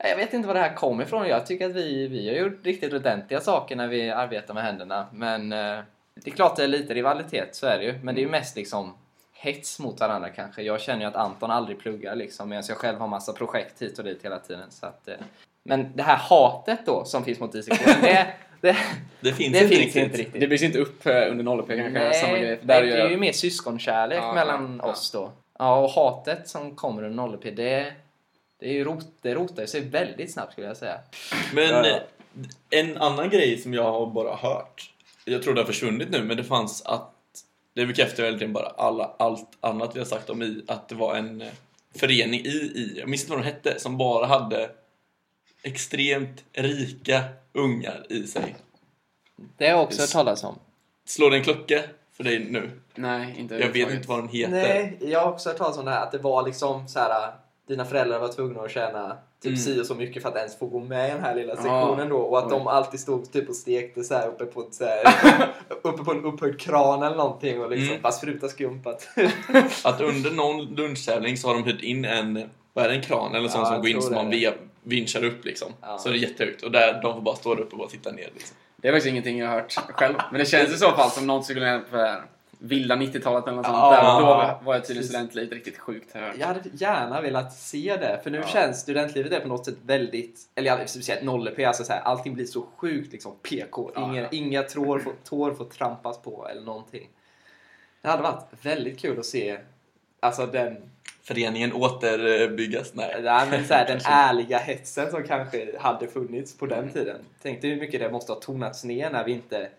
jag 0.03 0.15
vet 0.15 0.33
inte 0.33 0.47
var 0.47 0.53
det 0.53 0.59
här 0.59 0.75
kommer 0.75 1.03
ifrån. 1.03 1.27
Jag 1.27 1.45
tycker 1.45 1.69
att 1.69 1.75
vi, 1.75 2.07
vi 2.07 2.29
har 2.29 2.35
gjort 2.35 2.65
riktigt 2.65 2.93
ordentliga 2.93 3.39
saker 3.39 3.75
när 3.75 3.87
vi 3.87 4.09
arbetar 4.09 4.53
med 4.53 4.63
händerna. 4.63 5.07
Men 5.11 5.51
eh, 5.51 5.79
det 6.15 6.31
är 6.31 6.35
klart 6.35 6.55
det 6.55 6.63
är 6.63 6.67
lite 6.67 6.93
rivalitet, 6.93 7.55
så 7.55 7.65
är 7.67 7.77
det 7.77 7.83
ju. 7.83 7.99
Men 8.03 8.15
det 8.15 8.21
är 8.21 8.23
ju 8.23 8.29
mest 8.29 8.55
liksom 8.55 8.93
hets 9.33 9.79
mot 9.79 9.99
varandra 9.99 10.29
kanske. 10.29 10.61
Jag 10.61 10.81
känner 10.81 11.01
ju 11.01 11.07
att 11.07 11.15
Anton 11.15 11.51
aldrig 11.51 11.79
pluggar 11.79 12.15
liksom, 12.15 12.49
medan 12.49 12.63
jag 12.67 12.77
själv 12.77 12.99
har 12.99 13.07
massa 13.07 13.33
projekt 13.33 13.81
hit 13.81 13.99
och 13.99 14.05
dit 14.05 14.25
hela 14.25 14.39
tiden. 14.39 14.71
Så 14.71 14.85
att, 14.85 15.07
eh, 15.07 15.15
men 15.63 15.91
det 15.95 16.03
här 16.03 16.17
hatet 16.17 16.79
då 16.85 17.05
som 17.05 17.23
finns 17.23 17.39
mot 17.39 17.55
ICK, 17.55 17.69
det, 18.01 18.27
det, 18.61 18.75
det 19.19 19.33
finns, 19.33 19.53
det 19.53 19.59
inte, 19.59 19.59
finns 19.59 19.71
riktigt. 19.71 20.03
inte 20.03 20.17
riktigt. 20.17 20.41
Det 20.41 20.47
byggs 20.47 20.63
inte 20.63 20.79
upp 20.79 21.05
eh, 21.05 21.31
under 21.31 21.43
0 21.43 21.63
p 21.63 21.77
kanske 21.77 21.99
Nej, 21.99 22.13
samma 22.13 22.37
grej. 22.37 22.57
För 22.57 22.67
det 22.67 22.73
där 22.73 22.83
är 22.83 23.09
ju 23.09 23.17
mer 23.17 23.31
syskonkärlek 23.31 24.19
Ja, 24.21 24.33
mellan 24.33 24.81
ja, 24.83 24.91
oss 24.91 25.11
då. 25.11 25.31
Ja, 25.59 25.79
och 25.79 25.89
hatet 25.89 26.47
som 26.47 26.75
kommer 26.75 27.03
under 27.03 27.15
0 27.15 27.37
p 27.37 27.51
det, 27.51 27.93
det, 28.61 28.69
är 28.69 28.73
ju 28.73 28.83
rot, 28.83 29.05
det 29.21 29.35
rotar 29.35 29.65
sig 29.65 29.81
väldigt 29.81 30.33
snabbt 30.33 30.51
skulle 30.51 30.67
jag 30.67 30.77
säga. 30.77 30.99
Men 31.53 31.69
Ja, 31.69 31.87
eh, 31.87 32.01
en 32.69 32.97
annan 32.97 33.29
grej 33.29 33.57
som 33.57 33.73
jag 33.73 33.91
har 33.91 34.07
bara 34.07 34.35
hört, 34.35 34.93
jag 35.25 35.43
tror 35.43 35.53
det 35.53 35.61
har 35.61 35.65
försvunnit 35.65 36.09
nu, 36.09 36.23
men 36.23 36.37
det 36.37 36.43
fanns 36.43 36.81
att, 36.81 37.13
det 37.73 37.85
bekräftar 37.85 38.23
egentligen 38.23 38.53
bara 38.53 38.67
alla, 38.67 39.15
allt 39.19 39.57
annat 39.59 39.95
vi 39.95 39.99
har 39.99 40.05
sagt 40.05 40.29
om 40.29 40.41
I, 40.41 40.63
att 40.67 40.89
det 40.89 40.95
var 40.95 41.15
en 41.15 41.41
eh, 41.41 41.47
förening 41.95 42.39
i 42.39 42.49
I, 42.49 42.95
jag 42.99 43.09
minns 43.09 43.21
inte 43.21 43.35
vad 43.35 43.43
de 43.43 43.45
hette, 43.45 43.79
som 43.79 43.97
bara 43.97 44.25
hade 44.25 44.69
extremt 45.63 46.43
rika 46.53 47.23
ungar 47.53 48.05
i 48.09 48.27
sig. 48.27 48.55
Det 49.57 49.65
har 49.65 49.71
jag 49.71 49.83
också 49.83 50.01
hört 50.01 50.11
talas 50.11 50.43
om. 50.43 50.59
Slår 51.05 51.31
det 51.31 51.37
en 51.37 51.43
klocka 51.43 51.83
för 52.13 52.23
dig 52.23 52.39
nu? 52.39 52.71
Nej, 52.95 53.35
inte 53.37 53.55
Jag 53.55 53.69
vet 53.69 53.91
inte 53.91 54.07
vad 54.07 54.19
den 54.19 54.29
heter. 54.29 54.51
Nej, 54.51 54.97
jag 55.01 55.19
har 55.19 55.31
också 55.31 55.49
hört 55.49 55.57
talas 55.57 55.77
om 55.77 55.85
det 55.85 55.91
här 55.91 56.03
att 56.03 56.11
det 56.11 56.17
var 56.17 56.45
liksom 56.45 56.87
så 56.87 56.99
här 56.99 57.33
dina 57.71 57.85
föräldrar 57.85 58.19
var 58.19 58.27
tvungna 58.27 58.61
att 58.61 58.71
tjäna 58.71 59.17
typ 59.43 59.49
Mm. 59.49 59.57
si 59.57 59.81
och 59.81 59.85
så 59.85 59.95
mycket 59.95 60.21
för 60.23 60.29
att 60.29 60.35
ens 60.35 60.59
få 60.59 60.65
gå 60.67 60.79
med 60.79 61.09
i 61.09 61.11
den 61.13 61.21
här 61.23 61.35
lilla 61.35 61.49
Ja. 61.53 61.55
sektionen 61.55 62.09
då 62.09 62.17
och 62.17 62.37
att 62.37 62.43
Oj. 62.45 62.49
de 62.51 62.67
alltid 62.67 62.99
stod 62.99 63.31
typ 63.31 63.49
och 63.49 63.55
stekte 63.55 64.03
så 64.03 64.13
här 64.13 64.27
uppe 64.27 64.45
på 64.45 64.61
ett 64.61 64.73
så 64.73 64.85
här, 64.85 65.03
uppe 65.81 66.03
på 66.03 66.11
en 66.11 66.25
upphöjd 66.25 66.59
kran 66.59 67.03
eller 67.03 67.15
någonting 67.17 67.61
och 67.61 67.69
liksom 67.69 67.89
Mm. 67.89 68.01
bara 68.01 68.11
spruta 68.11 68.47
skumpat. 68.47 69.07
Att 69.83 70.01
under 70.01 70.31
någon 70.31 70.65
lunchtävling 70.65 71.37
så 71.37 71.47
har 71.47 71.55
de 71.55 71.63
hyrt 71.63 71.81
in 71.81 72.05
en, 72.05 72.49
vad 72.73 72.85
är 72.85 72.89
det, 72.89 72.95
en 72.95 73.01
kran 73.01 73.35
eller 73.35 73.49
sån 73.49 73.59
Ja, 73.61 73.65
som 73.67 73.77
går 73.81 73.89
in 73.89 74.01
som 74.01 74.15
man 74.15 74.33
vinschar 74.83 75.23
upp 75.23 75.45
liksom. 75.45 75.71
Ja. 75.81 75.97
Så 75.97 76.09
det 76.09 76.15
är 76.15 76.19
jättehögt 76.19 76.63
och 76.63 76.71
där, 76.71 77.01
de 77.01 77.13
får 77.13 77.21
bara 77.21 77.35
stå 77.35 77.55
där 77.55 77.61
uppe 77.61 77.71
och 77.71 77.77
bara 77.79 77.87
titta 77.89 78.11
ner 78.11 78.29
liksom. 78.33 78.57
Det 78.77 78.87
är 78.87 78.91
faktiskt 78.91 79.11
ingenting 79.11 79.37
jag 79.39 79.47
har 79.47 79.53
hört 79.55 79.71
själv. 79.73 80.15
Men 80.31 80.39
det 80.39 80.45
känns 80.45 80.69
i 80.69 80.77
så 80.77 80.91
fall 80.91 81.09
som 81.11 81.27
någon 81.27 81.43
skulle 81.43 81.59
kunna 81.89 82.21
vilda 82.63 82.95
90-talet 82.95 83.47
eller 83.47 83.57
något 83.57 83.65
sånt. 83.65 83.77
Ja, 83.77 83.91
där, 83.91 84.19
då 84.19 84.65
var 84.65 84.73
jag 84.75 84.85
tydligen 84.85 85.07
studentlivet 85.09 85.53
riktigt 85.53 85.77
sjukt 85.77 86.13
högt. 86.13 86.37
Jag 86.39 86.47
hade 86.47 86.61
gärna 86.73 87.21
velat 87.21 87.53
se 87.53 87.97
det, 87.99 88.19
för 88.23 88.29
nu 88.29 88.37
Ja. 88.37 88.47
känns 88.47 88.79
studentlivet 88.79 89.31
är 89.31 89.39
på 89.39 89.47
något 89.47 89.65
sätt 89.65 89.75
väldigt, 89.85 90.39
eller 90.55 90.85
speciellt 90.85 91.21
0P, 91.21 91.67
alltså 91.67 91.83
så 91.83 91.93
här, 91.93 92.01
allting 92.01 92.33
blir 92.33 92.45
så 92.45 92.65
sjukt 92.77 93.11
liksom 93.11 93.35
PK. 93.41 93.91
Ja, 93.95 94.05
Inga, 94.11 94.21
ja. 94.21 94.27
inga 94.31 94.63
tår, 94.63 94.99
får, 94.99 95.13
tår 95.23 95.53
får 95.53 95.65
trampas 95.65 96.21
på 96.21 96.47
eller 96.51 96.61
någonting. 96.61 97.09
Det 98.01 98.07
hade 98.07 98.23
varit 98.23 98.47
väldigt 98.61 98.99
kul 98.99 99.19
att 99.19 99.25
se 99.25 99.57
alltså 100.19 100.45
den, 100.45 100.77
Föreningen 101.23 101.73
återbyggas? 101.73 102.91
Nej. 102.93 103.19
nej, 103.23 103.47
men 103.51 103.65
så 103.67 103.73
här, 103.73 103.87
den 103.87 103.99
ärliga 104.05 104.57
hetsen 104.57 105.11
som 105.11 105.23
kanske 105.23 105.77
hade 105.79 106.07
funnits 106.07 106.57
på 106.57 106.65
den 106.65 106.89
tiden. 106.89 107.17
Tänk 107.41 107.61
dig 107.61 107.69
hur 107.71 107.79
mycket 107.79 107.99
det 107.99 108.11
måste 108.11 108.31
ha 108.31 108.39
tonats 108.39 108.83
ner 108.83 109.09
när 109.09 109.23
vi 109.23 109.31
inte 109.31 109.69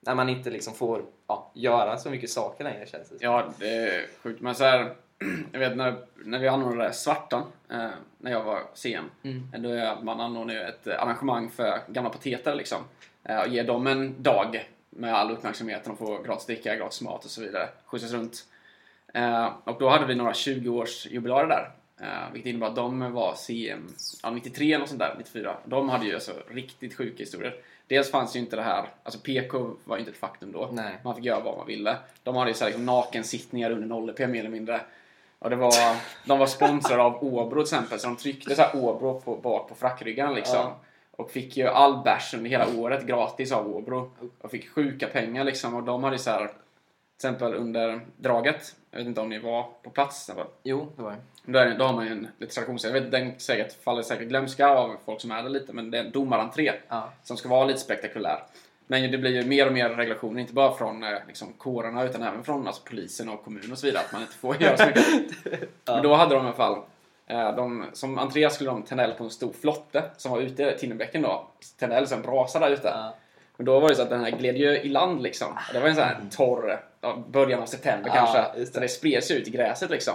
när 0.00 0.14
man 0.14 0.28
inte 0.28 0.50
liksom 0.50 0.74
får 0.74 1.02
ja, 1.26 1.50
göra 1.54 1.96
så 1.96 2.10
mycket 2.10 2.30
saker 2.30 2.64
längre 2.64 2.86
känns 2.86 3.08
det. 3.08 3.16
Ja, 3.20 3.48
det 3.58 3.68
är 3.68 4.06
sjukt. 4.22 4.40
Men 4.40 4.54
så 4.54 4.64
här, 4.64 4.94
jag 5.52 5.60
vet 5.60 5.76
när, 5.76 5.96
när 6.24 6.38
vi 6.38 6.48
anordnade 6.48 6.92
Svartan, 6.92 7.42
eh, 7.70 7.88
när 8.18 8.30
jag 8.30 8.44
var 8.44 8.62
CM, 8.74 9.04
Mm. 9.22 9.62
då 9.62 9.68
är 9.68 10.02
man 10.02 10.48
ju 10.48 10.60
ett 10.60 10.86
eh, 10.86 11.02
arrangemang 11.02 11.50
för 11.50 11.78
gamla 11.88 12.10
pateter 12.10 12.54
liksom. 12.54 12.78
Eh, 13.24 13.40
och 13.40 13.48
ger 13.48 13.64
dem 13.64 13.86
en 13.86 14.22
dag 14.22 14.68
med 14.90 15.14
all 15.14 15.30
uppmärksamhet, 15.30 15.84
de 15.84 15.96
får 15.96 16.22
gratis 16.22 16.46
dricka, 16.46 16.76
gratis 16.76 17.00
mat 17.00 17.24
och 17.24 17.30
så 17.30 17.40
vidare, 17.40 17.68
skjutsas 17.86 18.12
runt. 18.12 18.44
Eh, 19.14 19.48
och 19.64 19.78
då 19.78 19.88
hade 19.88 20.06
vi 20.06 20.14
några 20.14 20.32
20-årsjubilarer 20.32 21.48
där. 21.48 21.70
Eh, 22.00 22.32
vilket 22.32 22.50
innebar 22.50 22.68
att 22.68 22.76
de 22.76 23.12
var 23.12 23.34
CM 23.34 23.88
ja, 24.22 24.30
93 24.30 24.72
eller 24.72 24.86
sånt 24.86 24.98
där, 24.98 25.14
94. 25.18 25.56
De 25.64 25.88
hade 25.88 26.06
ju 26.06 26.14
alltså 26.14 26.32
riktigt 26.50 26.96
sjuka 26.96 27.18
historier. 27.18 27.54
Dels 27.90 28.10
fanns 28.10 28.36
ju 28.36 28.40
inte 28.40 28.56
det 28.56 28.62
här, 28.62 28.88
alltså 29.02 29.20
PK 29.20 29.70
var 29.84 29.96
ju 29.96 30.00
inte 30.00 30.10
ett 30.10 30.18
faktum 30.18 30.52
då. 30.52 30.68
Nej. 30.72 30.98
Man 31.04 31.14
fick 31.14 31.24
göra 31.24 31.40
vad 31.40 31.56
man 31.56 31.66
ville. 31.66 31.96
De 32.22 32.36
hade 32.36 32.50
ju 32.50 32.54
så 32.54 32.64
här 32.64 32.70
liksom 32.70 32.86
nakensittningar 32.86 33.70
under 33.70 33.96
0p 33.96 34.26
mer 34.26 34.40
eller 34.40 34.50
mindre. 34.50 34.80
Och 35.38 35.50
det 35.50 35.56
var, 35.56 35.72
de 36.26 36.38
var 36.38 36.46
sponsrade 36.46 37.02
av 37.02 37.24
Åbro 37.24 37.54
till 37.54 37.74
exempel, 37.74 37.98
så 37.98 38.06
de 38.06 38.16
tryckte 38.16 38.54
så 38.54 38.62
här 38.62 38.76
Åbro 38.76 39.20
på, 39.20 39.36
bak 39.36 39.68
på 39.68 39.74
frackryggarna 39.74 40.30
liksom. 40.30 40.56
Ja. 40.56 40.80
Och 41.10 41.30
fick 41.30 41.56
ju 41.56 41.66
all 41.66 42.02
bärs 42.02 42.34
under 42.34 42.50
hela 42.50 42.66
året 42.76 43.06
gratis 43.06 43.52
av 43.52 43.76
Åbro. 43.76 44.10
Och 44.40 44.50
fick 44.50 44.70
sjuka 44.70 45.06
pengar 45.06 45.44
liksom. 45.44 45.74
Och 45.74 45.82
de 45.82 46.04
hade 46.04 46.16
ju 46.16 46.22
så 46.22 46.30
här, 46.30 46.46
till 46.46 46.56
exempel 47.16 47.54
under 47.54 48.00
draget, 48.16 48.76
jag 48.90 48.98
vet 48.98 49.06
inte 49.06 49.20
om 49.20 49.28
ni 49.28 49.38
var 49.38 49.68
på 49.82 49.90
plats 49.90 50.22
exempel. 50.22 50.46
Jo, 50.62 50.92
det 50.96 51.02
var 51.02 51.10
det. 51.10 51.18
Då, 51.52 51.58
är, 51.58 51.74
då 51.78 51.84
har 51.84 51.92
man 51.92 52.06
ju 52.06 52.12
en 52.12 52.28
lite 52.38 52.54
tradition. 52.54 52.78
Jag 52.82 52.92
vet, 52.92 53.10
den 53.10 53.32
säkert, 53.38 53.82
faller 53.84 54.02
säkert 54.02 54.28
glömska 54.28 54.68
av 54.68 54.96
folk 55.04 55.20
som 55.20 55.30
är 55.30 55.42
där 55.42 55.50
lite, 55.50 55.72
men 55.72 55.90
det 55.90 55.98
är 55.98 56.04
en 56.04 56.10
domarentré 56.10 56.72
Ja. 56.88 57.12
som 57.22 57.36
ska 57.36 57.48
vara 57.48 57.64
lite 57.64 57.80
spektakulär. 57.80 58.42
Men 58.86 59.10
det 59.10 59.18
blir 59.18 59.30
ju 59.30 59.44
mer 59.48 59.66
och 59.66 59.72
mer 59.72 59.88
regulationer, 59.88 60.40
inte 60.40 60.52
bara 60.52 60.74
från 60.74 61.02
eh, 61.04 61.18
liksom, 61.26 61.52
kårerna 61.52 62.04
utan 62.04 62.22
även 62.22 62.44
från 62.44 62.66
alltså, 62.66 62.82
polisen 62.84 63.28
och 63.28 63.44
kommunen 63.44 63.72
och 63.72 63.78
så 63.78 63.86
vidare, 63.86 64.02
att 64.06 64.12
man 64.12 64.22
inte 64.22 64.34
får 64.34 64.62
göra 64.62 64.76
så 64.76 64.86
mycket. 64.86 65.04
Men 65.86 66.02
då 66.02 66.14
hade 66.14 66.34
de 66.34 66.44
i 66.44 66.46
alla 66.46 66.56
fall, 66.56 66.78
eh, 67.26 67.56
de, 67.56 67.86
som 67.92 68.18
entré 68.18 68.50
skulle 68.50 68.70
de 68.70 68.82
tända 68.82 69.04
eld 69.04 69.16
på 69.16 69.24
en 69.24 69.30
stor 69.30 69.52
flotte 69.60 70.02
som 70.16 70.32
var 70.32 70.40
ute 70.40 70.62
i 70.62 70.78
Tinnerbäcken 70.78 71.22
då. 71.22 71.48
Tända 71.78 71.96
eld 71.96 72.08
som 72.08 72.16
en 72.16 72.22
brasa 72.22 72.58
där 72.58 72.70
ute. 72.70 72.88
Ja. 72.88 73.14
Men 73.56 73.66
då 73.66 73.80
var 73.80 73.88
det 73.88 73.94
så 73.94 74.02
att 74.02 74.10
den 74.10 74.24
här 74.24 74.30
gled 74.30 74.56
ju 74.56 74.78
i 74.78 74.88
land 74.88 75.22
liksom. 75.22 75.48
Det 75.72 75.80
var 75.80 75.88
en 75.88 75.94
sån 75.94 76.04
här 76.04 76.20
torr, 76.30 76.80
ja, 77.00 77.24
början 77.28 77.62
av 77.62 77.66
september 77.66 78.10
Ja, 78.14 78.14
kanske. 78.14 78.66
Så 78.66 78.80
det 78.80 78.88
spreds 78.88 79.30
ju 79.30 79.34
ut 79.34 79.48
i 79.48 79.50
gräset 79.50 79.90
liksom. 79.90 80.14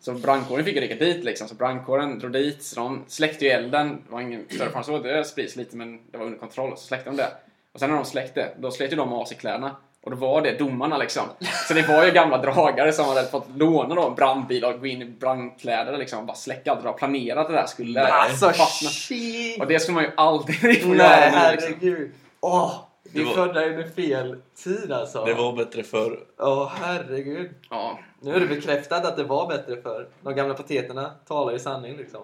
Så 0.00 0.12
brandkåren 0.12 0.64
fick 0.64 0.74
ju 0.74 0.80
rycka 0.80 0.94
dit 0.94 1.24
liksom. 1.24 1.48
Så 1.48 1.54
brandkåren 1.54 2.18
drog 2.18 2.32
dit, 2.32 2.62
så 2.62 2.80
de 2.80 3.04
släckte 3.08 3.44
ju 3.44 3.50
elden. 3.50 4.02
Det 4.06 4.12
var 4.12 4.20
ingen 4.20 4.44
större 4.50 4.70
fara 4.70 4.82
så. 4.82 4.98
Det 4.98 5.24
sprids 5.24 5.56
lite 5.56 5.76
men 5.76 6.00
det 6.10 6.18
var 6.18 6.24
under 6.24 6.38
kontroll. 6.38 6.76
Så 6.76 6.86
släckte 6.86 7.10
de 7.10 7.16
det. 7.16 7.28
Och 7.72 7.80
sen 7.80 7.90
när 7.90 7.96
de 7.96 8.04
släckte, 8.04 8.48
då 8.58 8.70
slet 8.70 8.92
ju 8.92 8.96
de 8.96 9.12
av 9.12 9.24
sig 9.24 9.36
kläderna. 9.36 9.76
Och 10.02 10.10
då 10.10 10.16
var 10.16 10.42
det 10.42 10.58
domarna 10.58 10.98
liksom. 10.98 11.22
Så 11.68 11.74
det 11.74 11.88
var 11.88 12.04
ju 12.04 12.10
gamla 12.10 12.38
dragare 12.38 12.92
som 12.92 13.04
hade 13.06 13.24
fått 13.26 13.46
låna 13.56 13.94
då 13.94 14.06
en 14.08 14.14
brandbil 14.14 14.64
och 14.64 14.80
gå 14.80 14.86
in 14.86 15.02
i 15.02 15.04
brandkläder 15.04 15.98
liksom. 15.98 16.18
Och 16.18 16.24
bara 16.24 16.36
släcka 16.36 16.70
allt. 16.70 16.80
De 16.80 16.86
hade 16.86 16.98
planerat 16.98 17.48
det 17.48 17.54
där 17.54 17.66
skulle 17.66 18.06
Alltså 18.06 18.50
fastna. 18.50 18.88
shit! 18.90 19.60
Och 19.60 19.66
det 19.66 19.80
skulle 19.80 19.94
man 19.94 20.04
ju 20.04 20.10
aldrig 20.16 20.58
få 20.82 20.88
Nej, 20.88 20.96
göra 20.98 21.20
nu 21.46 21.52
liksom. 21.52 21.72
herregud. 21.80 22.12
Åh! 22.40 22.74
Vi 23.12 23.24
var- 23.24 23.34
födda 23.34 23.66
under 23.66 23.88
fel 23.88 24.36
tid 24.54 24.92
alltså. 24.92 25.24
Det 25.24 25.34
var 25.34 25.52
bättre 25.56 25.82
förr. 25.82 26.20
Åh, 26.38 26.72
herregud. 26.74 27.50
Ja, 27.70 27.98
Nu 28.20 28.34
är 28.34 28.40
det 28.40 28.46
bekräftat 28.46 29.04
att 29.04 29.16
det 29.16 29.24
var 29.24 29.48
bättre 29.48 29.82
för 29.82 30.08
De 30.22 30.34
gamla 30.34 30.54
pateterna 30.54 31.10
talar 31.28 31.52
ju 31.52 31.58
sanning 31.58 31.96
liksom. 31.96 32.22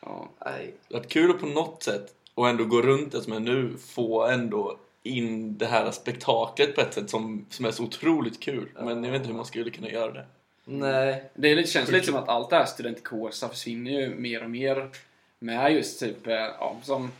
ja. 0.00 0.28
Nej. 0.44 0.74
Det 0.88 0.94
har 0.94 1.00
varit 1.00 1.12
kul 1.12 1.30
att 1.30 1.40
på 1.40 1.46
något 1.46 1.82
sätt 1.82 2.14
och 2.34 2.48
ändå 2.48 2.64
gå 2.64 2.82
runt 2.82 3.12
det 3.12 3.20
som 3.20 3.32
är 3.32 3.40
nu 3.40 3.76
få 3.78 4.26
ändå 4.26 4.76
in 5.02 5.58
det 5.58 5.66
här 5.66 5.90
spektaklet 5.90 6.74
på 6.74 6.80
ett 6.80 6.94
sätt 6.94 7.10
som, 7.10 7.46
som 7.50 7.64
är 7.64 7.70
så 7.70 7.82
otroligt 7.84 8.40
kul. 8.40 8.68
Men 8.80 9.04
jag 9.04 9.10
vet 9.12 9.18
inte 9.20 9.28
hur 9.28 9.36
man 9.36 9.46
skulle 9.46 9.70
kunna 9.70 9.88
göra 9.90 10.12
det. 10.12 10.26
Nej. 10.64 11.30
Det 11.34 11.48
är 11.48 11.56
lite, 11.56 11.70
känns 11.70 11.90
lite 11.90 12.06
som 12.06 12.16
att 12.16 12.28
allt 12.28 12.50
det 12.50 12.56
här 12.56 12.64
studentkåsa 12.64 13.48
försvinner 13.48 13.90
ju 13.90 14.14
mer 14.14 14.44
och 14.44 14.50
mer 14.50 14.88
med 15.38 15.72
just 15.72 16.00
typ, 16.00 16.26
eh, 16.26 16.32
ja, 16.34 16.76
som 16.82 17.10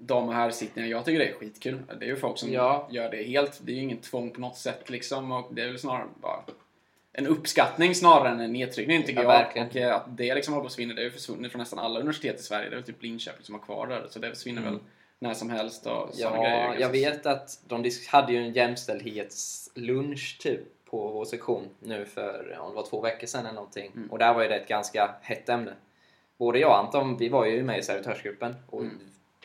dam 0.00 0.28
och 0.28 0.34
herrsittningar. 0.34 0.88
Jag 0.88 1.04
tycker 1.04 1.18
det 1.18 1.28
är 1.28 1.32
skitkul. 1.34 1.78
Det 1.98 2.04
är 2.04 2.08
ju 2.08 2.16
folk 2.16 2.38
som 2.38 2.52
Ja. 2.52 2.88
gör 2.90 3.10
det 3.10 3.22
helt. 3.22 3.60
Det 3.62 3.72
är 3.72 3.76
ju 3.76 3.82
inget 3.82 4.02
tvång 4.02 4.30
på 4.30 4.40
något 4.40 4.56
sätt 4.56 4.90
liksom. 4.90 5.32
Och 5.32 5.54
det 5.54 5.62
är 5.62 5.66
väl 5.66 5.78
snarare 5.78 6.06
bara 6.20 6.40
en 7.12 7.26
uppskattning 7.26 7.94
snarare 7.94 8.28
än 8.28 8.40
en 8.40 8.52
nedtryckning 8.52 9.02
tycker 9.02 9.22
Ja, 9.22 9.22
jag. 9.22 9.28
verkligen. 9.44 9.68
Och 9.68 9.76
eh, 9.76 9.94
att 9.96 10.16
det 10.16 10.34
liksom 10.34 10.54
att 10.58 10.64
försvinna. 10.64 10.94
Det 10.94 11.00
är 11.00 11.04
ju 11.04 11.10
försvunnit 11.10 11.52
från 11.52 11.58
nästan 11.58 11.78
alla 11.78 12.00
universitet 12.00 12.40
i 12.40 12.42
Sverige. 12.42 12.68
Det 12.68 12.74
är 12.74 12.76
väl 12.76 12.84
typ 12.86 13.02
Linköping 13.02 13.44
som 13.44 13.54
har 13.54 13.62
kvar 13.62 13.86
det. 13.86 14.02
Så 14.10 14.18
det 14.18 14.30
försvinner 14.30 14.62
Mm. 14.62 14.72
väl 14.74 14.82
när 15.18 15.34
som 15.34 15.50
helst 15.50 15.86
och 15.86 16.10
Ja, 16.14 16.42
grejer. 16.42 16.76
jag 16.80 16.88
vet 16.88 17.26
att 17.26 17.60
de 17.68 17.90
hade 18.08 18.32
ju 18.32 18.38
en 18.38 18.52
jämställdhetslunch 18.52 20.38
typ 20.40 20.60
på 20.90 21.08
vår 21.08 21.24
sektion 21.24 21.68
nu 21.80 22.04
för, 22.04 22.58
om 22.60 22.68
det 22.70 22.76
var 22.76 22.86
två 22.86 23.00
veckor 23.00 23.26
sedan 23.26 23.40
eller 23.46 23.54
någonting. 23.54 23.92
Mm. 23.96 24.10
Och 24.10 24.18
där 24.18 24.34
var 24.34 24.42
ju 24.42 24.48
det 24.48 24.54
ett 24.56 24.68
ganska 24.68 25.14
hett 25.22 25.48
ämne. 25.48 25.72
Både 26.38 26.58
jag 26.58 26.70
och 26.70 26.78
Anton, 26.78 27.16
vi 27.16 27.28
var 27.28 27.44
ju 27.46 27.62
med 27.62 27.78
i 27.78 27.82
servitörsgruppen 27.82 28.54
och 28.66 28.80
Mm. 28.80 28.98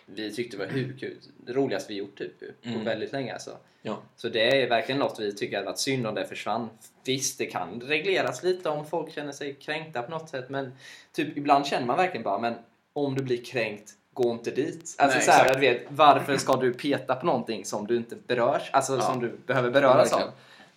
Vi 0.05 0.35
tyckte 0.35 0.57
det 0.57 0.65
var 0.65 0.71
hur 0.71 0.97
kul, 0.99 1.17
det 1.37 1.53
roligaste 1.53 1.93
vi 1.93 1.99
gjort 1.99 2.17
typ 2.17 2.39
på 2.39 2.69
Mm. 2.69 2.83
väldigt 2.85 3.11
länge 3.11 3.33
alltså. 3.33 3.57
Ja. 3.81 3.97
Så 4.15 4.29
det 4.29 4.61
är 4.63 4.69
verkligen 4.69 4.99
något 4.99 5.19
vi 5.19 5.35
tycker 5.35 5.55
hade 5.55 5.65
varit 5.65 5.79
synd 5.79 6.07
om 6.07 6.15
det 6.15 6.25
försvann. 6.25 6.69
Visst, 7.03 7.37
det 7.37 7.45
kan 7.45 7.81
regleras 7.81 8.43
lite 8.43 8.69
om 8.69 8.85
folk 8.85 9.11
känner 9.13 9.31
sig 9.31 9.53
kränkta 9.53 10.01
på 10.01 10.11
något 10.11 10.29
sätt 10.29 10.49
men 10.49 10.71
typ 11.11 11.37
ibland 11.37 11.65
känner 11.65 11.85
man 11.87 11.97
verkligen 11.97 12.23
bara 12.23 12.39
men 12.39 12.53
om 12.93 13.15
du 13.15 13.23
blir 13.23 13.43
kränkt, 13.45 13.91
gå 14.13 14.31
inte 14.31 14.51
dit. 14.51 14.95
Alltså 14.97 15.17
Nej, 15.17 15.25
så 15.25 15.31
här, 15.31 15.53
du 15.53 15.59
vet, 15.59 15.81
varför 15.89 16.37
ska 16.37 16.55
du 16.55 16.73
peta 16.73 17.15
på 17.15 17.25
någonting 17.25 17.65
som 17.65 17.87
du 17.87 17.95
inte 17.97 18.15
berörs, 18.27 18.69
alltså 18.71 18.95
Ja. 18.95 19.01
som 19.01 19.19
du 19.19 19.37
behöver 19.45 19.69
beröras 19.71 20.11
Ja, 20.11 20.23
av? 20.23 20.29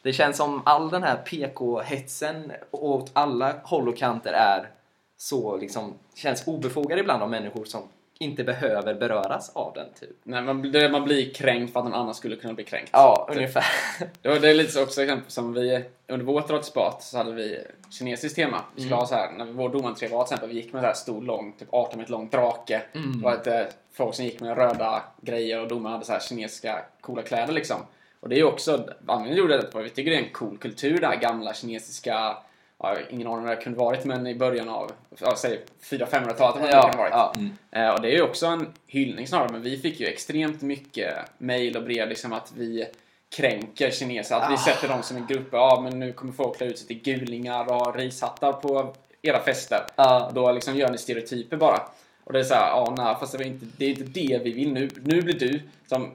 Det 0.03 0.13
känns 0.13 0.37
som 0.37 0.63
all 0.65 0.91
den 0.91 1.03
här 1.03 1.17
PK-hetsen 1.17 2.53
åt 2.71 3.11
alla 3.13 3.61
håll 3.65 3.89
och 3.89 3.97
kanter 3.97 4.33
är 4.33 4.71
så 5.17 5.57
liksom, 5.57 5.95
känns 6.15 6.47
obefogad 6.47 6.99
ibland 6.99 7.23
av 7.23 7.31
människor 7.31 7.65
som 7.65 7.83
inte 8.21 8.45
behöver 8.45 8.95
beröras 8.95 9.51
av 9.57 9.73
den 9.75 9.87
typ. 10.01 10.11
Nej, 10.23 10.43
man, 10.43 10.73
det, 10.73 10.89
man 10.89 11.05
blir 11.05 11.35
kränkt 11.35 11.73
för 11.73 11.81
att 11.81 11.85
någon 11.87 11.95
annan 11.95 12.15
skulle 12.15 12.37
kunna 12.37 12.55
bli 12.55 12.65
kränkt. 12.65 12.91
Ja, 12.93 13.27
Typ. 13.29 13.37
ungefär. 13.37 13.65
Det, 14.23 14.29
var, 14.29 14.39
det 14.39 14.49
är 14.51 14.55
lite 14.55 14.73
så 14.73 14.83
också 14.83 15.03
exempel 15.03 15.31
som 15.31 15.53
vi, 15.53 15.85
under 16.09 16.27
vårt 16.27 16.49
dragsport 16.49 16.97
så 17.01 17.19
hade 17.19 17.33
vi 17.33 17.65
kinesiskt 17.91 18.37
tema. 18.37 18.65
Vi 18.75 18.81
skulle 18.81 18.95
Mm. 18.95 18.99
ha 18.99 19.07
så 19.07 19.15
här, 19.15 19.33
när 19.33 19.45
vår 19.45 19.69
domarentré 19.69 20.09
var 20.09 20.25
till 20.25 20.35
exempel, 20.35 20.49
vi 20.49 20.55
gick 20.63 20.73
med 20.73 20.79
en 20.79 20.83
så 20.83 20.87
här 20.87 20.95
stor 20.95 21.23
lång, 21.23 21.53
typ 21.59 21.69
18 21.71 21.99
meter 21.99 22.13
lång 22.13 22.29
drake. 22.29 22.83
Mm. 22.95 23.19
Det 23.19 23.25
var 23.25 23.33
lite 23.37 23.69
folk 23.93 24.15
som 24.15 24.25
gick 24.25 24.41
med 24.41 24.57
röda 24.57 25.03
grejer 25.21 25.61
och 25.61 25.69
domaren 25.69 25.93
hade 25.93 26.05
så 26.05 26.13
här 26.13 26.21
kinesiska 26.21 26.85
coola 27.01 27.23
kläder 27.23 27.53
liksom. 27.53 27.77
Och 28.21 28.29
det 28.29 28.35
är 28.35 28.39
ju 28.39 28.45
också, 28.45 28.89
anledningen 29.07 29.39
gjorde 29.39 29.57
det 29.73 29.83
vi 29.83 29.91
tycker 29.91 30.11
det 30.11 30.17
är 30.17 30.23
en 30.23 30.33
cool 30.33 30.59
kultur 30.59 31.01
det 31.01 31.07
här 31.07 31.17
gamla 31.17 31.55
kinesiska, 31.55 32.37
ja, 32.83 32.97
ingen 33.11 33.27
aning 33.27 33.45
när 33.47 33.57
det 33.57 33.63
kunde 33.63 33.79
varit 33.79 34.05
men 34.05 34.27
i 34.27 34.35
början 34.35 34.69
av, 34.69 34.93
ja, 35.21 35.37
säg 35.37 35.61
400-500-talet 35.91 36.39
vad 36.41 36.63
det 36.63 36.71
Ja, 36.71 36.93
varit. 36.97 37.11
ja. 37.13 37.33
Eh, 37.81 37.89
och 37.91 38.01
det 38.03 38.09
är 38.09 38.13
ju 38.17 38.23
också 38.23 38.47
en 38.47 38.73
hyllning 38.87 39.27
snarare, 39.29 39.49
men 39.53 39.63
vi 39.63 39.79
fick 39.79 40.01
ju 40.01 40.07
extremt 40.07 40.63
mycket 40.63 41.15
mail 41.39 41.77
och 41.77 41.83
brev 41.83 42.09
liksom 42.09 42.33
att 42.33 42.53
vi 42.57 42.87
kränker 43.37 43.91
kineser, 43.91 44.37
att 44.37 44.51
vi 44.51 44.55
Ah. 44.55 44.59
sätter 44.59 44.89
dem 44.89 45.03
som 45.03 45.17
en 45.17 45.27
grupp. 45.27 45.49
Ja, 45.53 45.81
men 45.85 45.99
nu 45.99 46.13
kommer 46.13 46.33
folk 46.33 46.57
klä 46.57 46.67
ut 46.67 46.79
sig 46.79 46.87
till 46.87 47.03
gulingar 47.03 47.69
och 47.69 47.75
ha 47.75 47.93
rishattar 47.97 48.53
på 48.53 48.95
era 49.23 49.43
fester. 49.43 49.81
Ja. 49.97 50.27
Och 50.27 50.35
då 50.35 50.53
liksom 50.53 50.77
gör 50.77 50.91
ni 50.91 50.99
stereotyper 50.99 51.57
bara. 51.57 51.81
Och 52.25 52.33
det 52.33 52.39
är 52.39 52.45
så 52.45 52.55
här, 52.55 52.69
ja, 52.69 52.95
nej, 52.97 53.17
fast 53.21 53.39
det, 53.39 53.45
inte, 53.45 53.67
det 53.77 53.85
är 53.85 53.89
inte 53.91 54.03
det 54.05 54.41
vi 54.45 54.53
vill 54.53 54.73
nu. 54.73 54.89
Nu 55.05 55.23
blir 55.23 55.39
du 55.39 55.61
som 55.89 56.11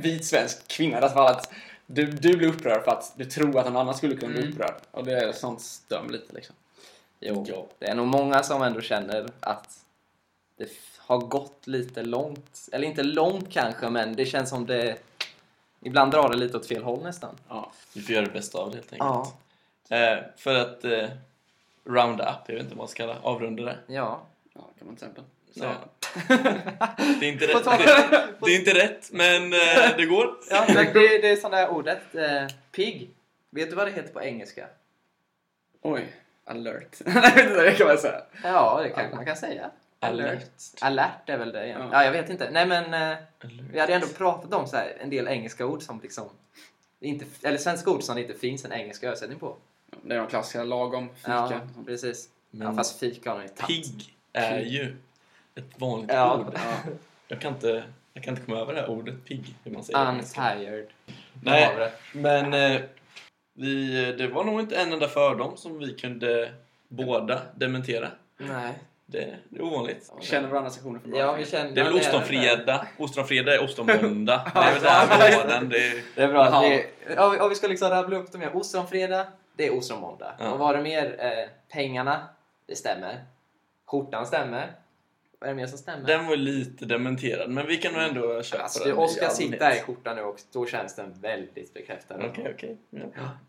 vit 0.00 0.24
svensk 0.24 0.68
kvinna 0.68 1.08
fall 1.08 1.26
att 1.26 1.50
du, 1.92 2.06
du 2.06 2.36
blir 2.36 2.48
upprörd 2.48 2.84
för 2.84 2.90
att 2.92 3.12
du 3.16 3.24
tror 3.24 3.58
att 3.58 3.66
någon 3.66 3.76
annan 3.76 3.94
skulle 3.94 4.16
kunna 4.16 4.32
bli 4.32 4.40
Mm. 4.42 4.52
upprörd. 4.52 4.74
Och 4.90 5.04
det 5.04 5.12
är 5.12 5.32
sånt 5.32 5.60
stör 5.60 6.02
mig 6.02 6.12
lite 6.12 6.32
liksom. 6.34 6.54
Jo, 7.20 7.44
Ja. 7.48 7.66
det 7.78 7.86
är 7.86 7.94
nog 7.94 8.06
många 8.06 8.42
som 8.42 8.62
ändå 8.62 8.80
känner 8.80 9.26
att 9.40 9.78
det 10.56 10.68
har 10.98 11.18
gått 11.18 11.66
lite 11.66 12.02
långt. 12.02 12.68
Eller 12.72 12.88
inte 12.88 13.02
långt 13.02 13.50
kanske, 13.52 13.88
men 13.90 14.16
det 14.16 14.24
känns 14.26 14.50
som 14.50 14.66
det... 14.66 14.96
Ibland 15.84 16.12
drar 16.12 16.28
det 16.28 16.36
lite 16.36 16.56
åt 16.56 16.66
fel 16.66 16.82
håll 16.82 17.02
nästan. 17.02 17.34
Ja. 17.48 17.72
Vi 17.94 18.00
får 18.02 18.14
göra 18.14 18.24
det 18.26 18.32
bästa 18.32 18.58
av 18.58 18.70
det 18.70 18.76
helt 18.76 18.92
enkelt. 18.92 19.34
Ja. 19.88 19.96
Eh, 19.96 20.18
för 20.36 20.54
att 20.54 20.84
eh, 20.84 21.08
round 21.84 22.20
up, 22.20 22.28
jag 22.46 22.54
vet 22.54 22.62
inte 22.62 22.68
vad 22.74 22.76
man 22.78 22.88
ska 22.88 23.02
kalla 23.06 23.18
avrunda 23.22 23.62
det. 23.62 23.78
Ja. 23.86 24.20
Ja, 24.54 24.60
kan 24.78 24.86
man 24.86 24.96
till 24.96 25.04
exempel. 25.06 25.24
Så. 25.54 25.60
säga. 25.60 25.78
Det 27.20 27.26
är 27.26 27.32
inte 27.32 27.46
rätt, 27.46 27.64
det, 27.64 28.28
det 28.40 28.50
är 28.50 28.58
inte 28.58 28.74
rätt 28.74 29.08
men 29.12 29.52
eh, 29.52 29.58
det 29.96 30.06
går. 30.06 30.36
ja 30.50 30.64
men 30.68 30.76
det, 30.76 31.18
det 31.18 31.30
är 31.30 31.36
sån 31.36 31.50
där 31.50 31.68
ordet. 31.68 32.14
Eh, 32.14 32.46
pig. 32.72 33.10
Vet 33.50 33.70
du 33.70 33.76
vad 33.76 33.86
det 33.86 33.90
heter 33.90 34.12
på 34.12 34.22
engelska? 34.22 34.66
Oj, 35.82 36.12
alert. 36.44 36.96
Nej, 37.04 37.48
det 37.56 37.74
kan 37.78 37.86
man 37.86 37.98
säga. 37.98 38.22
Ja, 38.42 38.80
det 38.82 38.88
kanske 38.88 39.16
man 39.16 39.24
kan 39.24 39.36
säga. 39.36 39.70
Alert. 40.00 40.50
Alert 40.80 41.28
är 41.28 41.38
väl 41.38 41.52
det 41.52 41.64
igen. 41.64 41.80
Ja. 41.80 41.88
Ja, 41.92 42.04
jag 42.04 42.12
vet 42.12 42.30
inte. 42.30 42.50
Nej 42.50 42.66
men 42.66 42.94
eh, 43.12 43.18
vi 43.72 43.80
hade 43.80 43.94
ändå 43.94 44.06
pratat 44.06 44.54
om 44.54 44.66
så 44.66 44.76
här, 44.76 44.96
en 45.00 45.10
del 45.10 45.28
engelska 45.28 45.66
ord 45.66 45.82
som 45.82 46.00
liksom 46.00 46.28
inte, 47.00 47.24
eller 47.42 47.58
svenska 47.58 47.90
ord 47.90 48.02
som 48.02 48.14
det 48.14 48.22
inte 48.22 48.34
finns 48.34 48.64
en 48.64 48.72
engelsk 48.72 49.02
översättning 49.02 49.38
på. 49.38 49.56
Det 50.02 50.14
är 50.14 50.18
de 50.18 50.26
klassiska 50.26 50.64
lagom, 50.64 51.08
fika. 51.14 51.30
Ja, 51.30 51.60
precis. 51.86 52.28
Men 52.50 52.68
ja, 52.68 52.74
fast 52.74 53.00
fika 53.00 53.30
har 53.30 53.36
de 53.38 53.42
ju 53.42 53.48
tagit. 53.48 53.66
Pigg 53.66 54.16
är 54.32 54.58
ju 54.58 54.96
ett 55.54 55.80
vanligt 55.80 56.10
Ja. 56.12 56.38
ord. 56.38 56.58
Jag 57.28 57.40
kan, 57.40 57.52
inte, 57.54 57.84
jag 58.12 58.24
kan 58.24 58.34
inte 58.34 58.46
komma 58.46 58.58
över 58.58 58.74
det 58.74 58.80
här 58.80 58.90
ordet 58.90 59.24
pigg, 59.24 59.54
hur 59.64 59.72
man 59.72 59.84
säger. 59.84 60.08
Untired. 60.08 60.86
Nej. 61.42 61.92
Vi. 62.14 62.20
Men 62.20 62.54
eh, 62.54 62.80
vi, 63.54 64.04
det 64.18 64.28
var 64.28 64.44
nog 64.44 64.60
inte 64.60 64.76
en 64.76 64.92
enda 64.92 65.08
fördom 65.08 65.56
som 65.56 65.78
vi 65.78 65.94
kunde 65.94 66.52
båda 66.88 67.40
dementera. 67.54 68.08
Nej. 68.38 68.72
Det, 69.06 69.36
det 69.48 69.58
är 69.58 69.62
ovanligt. 69.64 70.12
Känner 70.20 70.48
varandra 70.48 70.70
sektioner 70.70 70.98
från 70.98 71.10
början. 71.10 71.26
Ja, 71.28 71.32
vi 71.34 71.46
känner... 71.46 71.72
Det 71.72 71.80
är 71.80 71.84
väl 71.84 71.92
ja, 71.96 72.00
ostronfredag. 72.00 72.86
Ostronfredag 72.98 73.54
är 73.54 73.64
ostronmåndag. 73.64 74.50
Det 74.54 74.60
är 74.60 74.72
väl 74.72 74.82
där 74.82 75.44
våren. 75.44 75.68
Det 75.68 75.76
är... 75.76 76.02
Det 76.14 76.22
är 76.22 76.28
bra. 76.28 76.44
Det 76.60 76.84
är, 77.06 77.18
om, 77.18 77.32
vi, 77.32 77.38
om 77.40 77.48
vi 77.48 77.54
ska 77.54 77.68
liksom 77.68 77.90
rabbla 77.90 78.16
upp 78.16 78.32
dem 78.32 78.42
igen. 78.42 78.54
Ostronfredag, 78.54 79.26
det 79.56 79.66
är 79.66 79.78
ostronmåndag. 79.78 80.34
Ja. 80.38 80.50
Och 80.50 80.58
vad 80.58 80.70
är 80.70 80.76
det 80.76 80.82
mer? 80.82 81.16
Eh, 81.18 81.48
pengarna, 81.72 82.28
det 82.66 82.76
stämmer. 82.76 83.24
Skjortan 83.86 84.26
stämmer. 84.26 84.72
Vad 85.42 85.48
är 85.48 85.54
det 85.54 85.60
mer 85.60 85.66
som 85.66 85.78
stämmer? 85.78 86.06
Den 86.06 86.26
var 86.26 86.36
lite 86.36 86.84
dementerad, 86.86 87.50
men 87.50 87.66
vi 87.66 87.76
kan 87.76 87.92
nog 87.92 88.02
ändå 88.02 88.42
köpa 88.42 88.62
alltså, 88.62 88.84
den. 88.84 88.96
Oskar 88.98 89.28
sitter 89.28 89.76
i 89.76 89.80
skjortan 89.80 90.16
nu 90.16 90.22
och 90.22 90.40
då 90.52 90.66
känns 90.66 90.96
den 90.96 91.20
väldigt 91.20 91.74
bekräftad. 91.74 92.14
Okej, 92.26 92.52
okej. 92.54 92.76
Ja. 92.90 93.00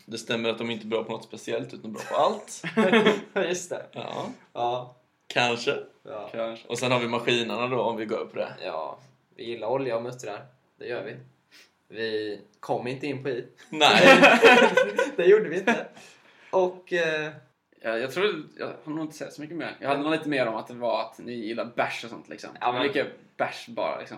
Det 0.06 0.18
stämmer 0.18 0.48
att 0.48 0.58
de 0.58 0.70
inte 0.70 0.86
är 0.86 0.88
bra 0.88 1.04
på 1.04 1.12
något 1.12 1.24
speciellt, 1.24 1.74
utan 1.74 1.92
bra 1.92 2.02
på 2.10 2.16
allt. 2.16 2.62
Just 3.48 3.70
det. 3.70 3.86
Ja, 3.92 4.26
Ja. 4.52 4.96
kanske. 5.26 5.76
Ja. 6.02 6.28
Kanske. 6.32 6.68
Och 6.68 6.78
sen 6.78 6.92
har 6.92 6.98
vi 7.00 7.08
maskinerna 7.08 7.66
då, 7.66 7.80
om 7.80 7.96
vi 7.96 8.04
går 8.04 8.16
upp 8.18 8.32
på 8.32 8.38
det. 8.38 8.52
ja. 8.64 8.98
Vi 9.36 9.44
gillar 9.44 9.68
olja 9.68 9.96
och 9.96 10.02
muttrar. 10.02 10.46
Det 10.78 10.86
gör 10.86 11.02
vi. 11.04 11.16
Vi 11.88 12.40
kom 12.60 12.86
inte 12.86 13.06
in 13.06 13.22
på 13.22 13.28
i. 13.28 13.44
Nej, 13.70 14.06
det 15.16 15.24
gjorde 15.24 15.48
vi 15.48 15.56
inte. 15.58 15.86
Och... 16.50 16.92
Eh, 16.92 17.30
Ja, 17.86 17.98
jag 17.98 18.12
tror, 18.12 18.42
jag 18.58 18.66
har 18.84 18.92
nog 18.92 19.04
inte 19.04 19.16
sett 19.16 19.32
så 19.32 19.40
mycket 19.40 19.56
mer. 19.56 19.76
Jag 19.80 19.88
hade 19.88 20.02
nog 20.02 20.12
lite 20.12 20.28
mer 20.28 20.46
om 20.46 20.54
att 20.56 20.68
det 20.68 20.74
var 20.74 21.00
att 21.00 21.18
ni 21.18 21.32
gillar 21.32 21.64
bärs 21.76 22.04
och 22.04 22.10
sånt 22.10 22.28
liksom. 22.28 22.50
Ja, 22.60 22.72
men- 22.72 22.82
Mycket 22.82 23.06
bärs 23.36 23.66
bara 23.68 23.98
liksom. 23.98 24.16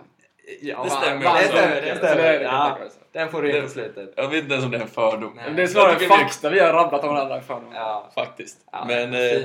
ja, 0.61 0.83
Det 0.83 0.89
stämmer. 0.89 1.23
Det 1.41 1.47
stämmer, 1.47 1.81
det 1.81 1.91
Så 1.91 1.97
stämmer. 2.05 2.41
Ja, 2.41 2.77
det- 3.13 3.19
den 3.19 3.29
får 3.31 3.41
du 3.41 3.57
in 3.57 3.63
på 3.63 3.69
slutet. 3.69 4.13
jag 4.15 4.29
vet 4.29 4.41
inte 4.43 4.53
ens 4.53 4.65
om 4.65 4.71
det 4.71 4.77
är 4.77 4.81
en 4.81 4.87
fördom. 4.87 5.33
Nej. 5.35 5.53
Det 5.55 5.63
är 5.63 5.67
snarare 5.67 5.91
Jag 6.03 6.19
fakta 6.19 6.49
vi 6.49 6.59
har 6.59 6.73
rabblat 6.73 7.03
om 7.03 7.09
varandra 7.09 7.41
för 7.41 7.53
dem. 7.53 7.71
Ja. 7.73 8.11
Faktiskt. 8.15 8.57
Ja, 8.71 8.85
Men 8.87 9.13
eh, 9.13 9.43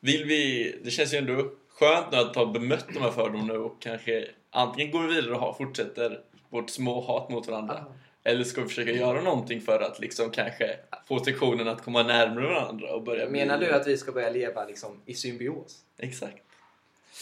vill 0.00 0.24
vi... 0.24 0.74
Det 0.84 0.90
känns 0.90 1.14
ju 1.14 1.18
ändå 1.18 1.44
skönt 1.78 2.06
nu 2.12 2.18
att 2.18 2.36
ha 2.36 2.46
bemött 2.46 2.86
de 2.94 3.00
här 3.02 3.10
fördomarna 3.10 3.54
och 3.54 3.76
kanske 3.82 4.26
antingen 4.50 4.90
går 4.90 5.00
vi 5.00 5.14
vidare 5.14 5.34
och 5.34 5.40
har, 5.40 5.52
fortsätter 5.52 6.20
vårt 6.48 6.70
små 6.70 7.00
hat 7.00 7.28
mot 7.30 7.48
varandra. 7.48 7.84
Eller 8.24 8.44
ska 8.44 8.60
vi 8.62 8.68
försöka 8.68 8.90
göra 8.90 9.20
någonting 9.20 9.60
för 9.60 9.80
att 9.80 9.98
liksom 10.00 10.30
kanske 10.30 10.76
få 11.08 11.24
sektionen 11.24 11.68
att 11.68 11.84
komma 11.84 12.02
närmare 12.02 12.46
varandra 12.46 12.94
och 12.94 13.02
börja 13.02 13.28
Menar 13.28 13.58
bli... 13.58 13.66
du 13.66 13.72
att 13.72 13.86
vi 13.86 13.96
ska 13.98 14.12
börja 14.12 14.30
leva 14.30 14.64
liksom 14.64 15.00
i 15.06 15.14
symbios? 15.14 15.78
Exakt. 15.98 16.36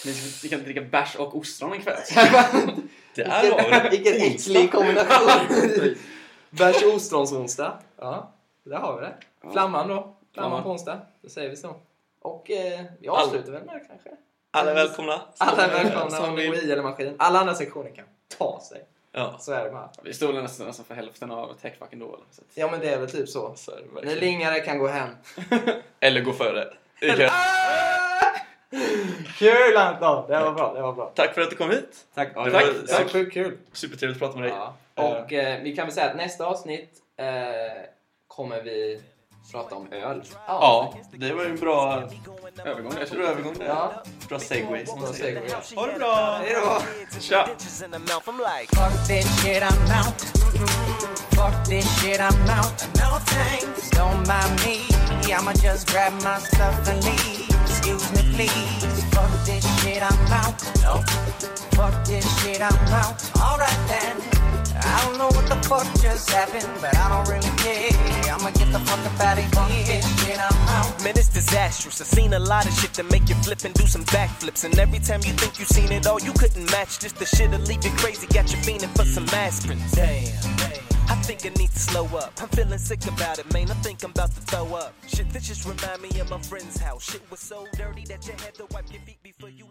Vi, 0.04 0.14
vi 0.42 0.48
kan 0.48 0.62
dricka 0.62 0.80
bärs 0.80 1.16
och 1.16 1.36
ostron 1.36 1.72
en 1.72 1.82
kväll. 1.82 1.96
Det 3.14 3.22
är 3.22 3.50
vad 3.82 3.90
Vilken 3.90 4.12
äcklig 4.14 4.72
kombination! 4.72 5.28
Bärs 6.50 6.82
och 6.82 6.94
ostronsonsdag. 6.94 7.78
Ja, 7.98 8.32
där 8.64 8.76
har 8.76 9.00
vi 9.00 9.06
det. 9.06 9.14
Flamman 9.52 9.88
då. 9.88 10.16
Flamman 10.34 10.58
Ja. 10.58 10.62
på 10.62 10.70
onsdag. 10.70 11.00
Då 11.22 11.28
säger 11.28 11.50
vi 11.50 11.56
så. 11.56 11.76
Och 12.22 12.50
eh, 12.50 12.84
vi 13.00 13.08
avslutar 13.08 13.52
väl 13.52 13.64
med 13.64 13.74
det 13.74 13.84
kanske. 13.88 14.10
Alla 14.50 14.70
är 14.70 14.74
välkomna. 14.74 15.20
Alla 15.38 15.64
är 15.64 15.84
välkomna 15.84 16.10
Som 16.10 16.28
om 16.28 16.36
det 16.36 16.42
vill. 16.42 16.50
går 16.50 16.58
i 16.60 16.72
eller 16.72 16.82
maskin. 16.82 17.14
Alla 17.18 17.38
andra 17.40 17.54
sektioner 17.54 17.90
kan 17.94 18.04
ta 18.38 18.60
sig. 18.68 18.84
Ja, 19.18 19.36
Så 19.40 19.52
är 19.52 19.64
det 19.64 19.70
bara. 19.70 19.90
Vi 20.02 20.14
stod 20.14 20.34
nästan, 20.34 20.66
nästan 20.66 20.84
för 20.86 20.94
hälften 20.94 21.30
av 21.30 21.54
techfacken 21.62 21.98
då. 21.98 22.06
Eller? 22.06 22.24
Så 22.30 22.42
Ja 22.54 22.70
men 22.70 22.80
det 22.80 22.88
är 22.88 22.98
väl 22.98 23.10
typ 23.10 23.28
så. 23.28 23.52
så 23.56 23.72
Ni 24.04 24.14
lingare 24.16 24.60
kan 24.60 24.78
gå 24.78 24.86
hem. 24.88 25.08
Eller 26.00 26.20
gå 26.20 26.32
före. 26.32 26.74
Det 27.00 27.08
kan- 27.16 27.30
Kul 29.38 29.76
Anton! 29.76 30.24
Det 30.28 30.40
var 30.40 30.52
bra, 30.52 30.74
det 30.74 30.82
var 30.82 30.92
bra. 30.92 31.12
Tack 31.14 31.34
för 31.34 31.40
att 31.40 31.50
du 31.50 31.56
kom 31.56 31.70
hit. 31.70 32.06
Tack. 32.14 32.28
Ja, 32.34 32.44
det 32.44 32.50
tack. 32.50 32.66
var- 32.66 32.98
var 33.02 33.08
sjukt 33.08 33.32
kul. 33.34 33.56
Supertrevligt 33.72 34.22
att 34.22 34.28
prata 34.28 34.38
med 34.40 34.48
dig. 34.50 34.58
Ja. 34.94 35.02
Och 35.04 35.32
eh, 35.32 35.62
vi 35.62 35.76
kan 35.76 35.86
väl 35.86 35.94
säga 35.94 36.10
att 36.10 36.16
nästa 36.16 36.46
avsnitt 36.46 36.90
eh, 37.16 37.26
kommer 38.26 38.62
vi 38.62 39.02
prata 39.52 39.76
om 39.76 39.92
öl. 39.92 40.24
Ja, 40.46 40.94
det 41.12 41.32
var 41.32 41.44
ju 41.44 41.50
en 41.50 41.56
bra, 41.56 42.08
övergång 42.64 42.94
där. 42.94 43.16
bra 43.16 43.26
övergång 43.26 43.54
där. 43.58 43.66
Ja. 43.66 44.02
Bra 44.28 44.38
segway 44.38 44.86
som 44.86 45.00
man 45.00 45.14
säger. 45.14 45.48
segway. 45.48 45.76
Ha 45.76 45.86
det 45.86 45.98
bra! 45.98 46.40
Hej 46.42 46.56
då! 46.64 46.82
Tja! 47.20 47.46
bitches 47.46 47.82
in 47.82 47.90
the 47.90 47.98
mouth. 47.98 48.28
I'm 48.28 48.38
like, 48.38 48.68
fuck 48.74 49.06
this 49.06 49.42
shit, 49.42 49.62
I'm 49.62 49.90
out. 49.90 50.20
Fuck 51.36 51.64
this 51.66 52.00
shit, 52.00 52.20
I'm 52.20 52.50
out. 52.50 52.88
No 52.96 53.18
thanks. 53.26 53.90
Don't 53.90 54.26
mind 54.26 54.54
me. 54.64 54.98
I'ma 55.32 55.52
just 55.52 55.88
grab 55.92 56.12
my 56.22 56.38
stuff 56.38 56.88
and 56.88 57.04
leave. 57.04 57.48
Excuse 57.66 58.12
me, 58.12 58.22
please. 58.34 59.04
Fuck 59.14 59.30
this 59.44 59.64
shit, 59.82 60.02
I'm 60.02 60.32
out. 60.32 60.58
No. 60.82 61.02
Fuck 61.76 62.04
this 62.04 62.26
shit, 62.42 62.60
I'm 62.60 62.94
out. 62.94 63.18
Alright 63.36 63.78
then. 63.88 64.37
I 64.98 65.04
don't 65.04 65.18
know 65.18 65.28
what 65.28 65.46
the 65.46 65.54
fuck 65.68 65.86
just 66.02 66.28
happened, 66.30 66.66
but 66.80 66.96
I 66.96 67.08
don't 67.08 67.28
really 67.28 67.54
care. 67.62 67.90
I'ma 68.34 68.50
get 68.50 68.72
the 68.72 68.80
fuck 68.80 68.98
up 69.06 69.20
out 69.20 69.38
of 69.38 69.70
here. 69.70 70.02
Shit, 70.02 70.38
I'm 70.38 70.68
out. 70.74 71.04
Man, 71.04 71.14
it's 71.16 71.28
disastrous. 71.28 72.00
I've 72.00 72.08
seen 72.08 72.32
a 72.34 72.38
lot 72.38 72.66
of 72.66 72.72
shit 72.72 72.94
that 72.94 73.08
make 73.08 73.28
you 73.28 73.36
flip 73.36 73.64
and 73.64 73.72
do 73.74 73.86
some 73.86 74.04
backflips. 74.06 74.64
And 74.64 74.76
every 74.76 74.98
time 74.98 75.20
you 75.22 75.32
think 75.34 75.60
you've 75.60 75.68
seen 75.68 75.92
it 75.92 76.06
all, 76.08 76.20
you 76.20 76.32
couldn't 76.32 76.68
match 76.72 76.98
this. 76.98 77.12
The 77.12 77.26
shit'll 77.26 77.60
leave 77.60 77.84
you 77.84 77.92
crazy. 77.92 78.26
Got 78.26 78.50
you 78.50 78.58
fiending 78.58 78.94
for 78.96 79.04
some 79.04 79.26
aspirin. 79.28 79.78
Damn. 79.92 80.34
I 81.10 81.14
think 81.22 81.46
I 81.46 81.50
need 81.50 81.70
to 81.70 81.78
slow 81.78 82.04
up. 82.18 82.32
I'm 82.42 82.48
feeling 82.48 82.78
sick 82.78 83.06
about 83.06 83.38
it, 83.38 83.50
man. 83.52 83.70
I 83.70 83.74
think 83.74 84.02
I'm 84.02 84.10
about 84.10 84.32
to 84.34 84.40
throw 84.50 84.74
up. 84.74 84.94
Shit, 85.06 85.30
this 85.30 85.46
just 85.46 85.64
remind 85.64 86.02
me 86.02 86.10
of 86.18 86.28
my 86.28 86.38
friend's 86.42 86.76
house. 86.76 87.04
Shit 87.08 87.22
was 87.30 87.40
so 87.40 87.66
dirty 87.76 88.04
that 88.06 88.26
you 88.26 88.32
had 88.32 88.54
to 88.56 88.66
wipe 88.72 88.90
your 88.92 89.02
feet 89.02 89.22
before 89.22 89.48
you 89.48 89.68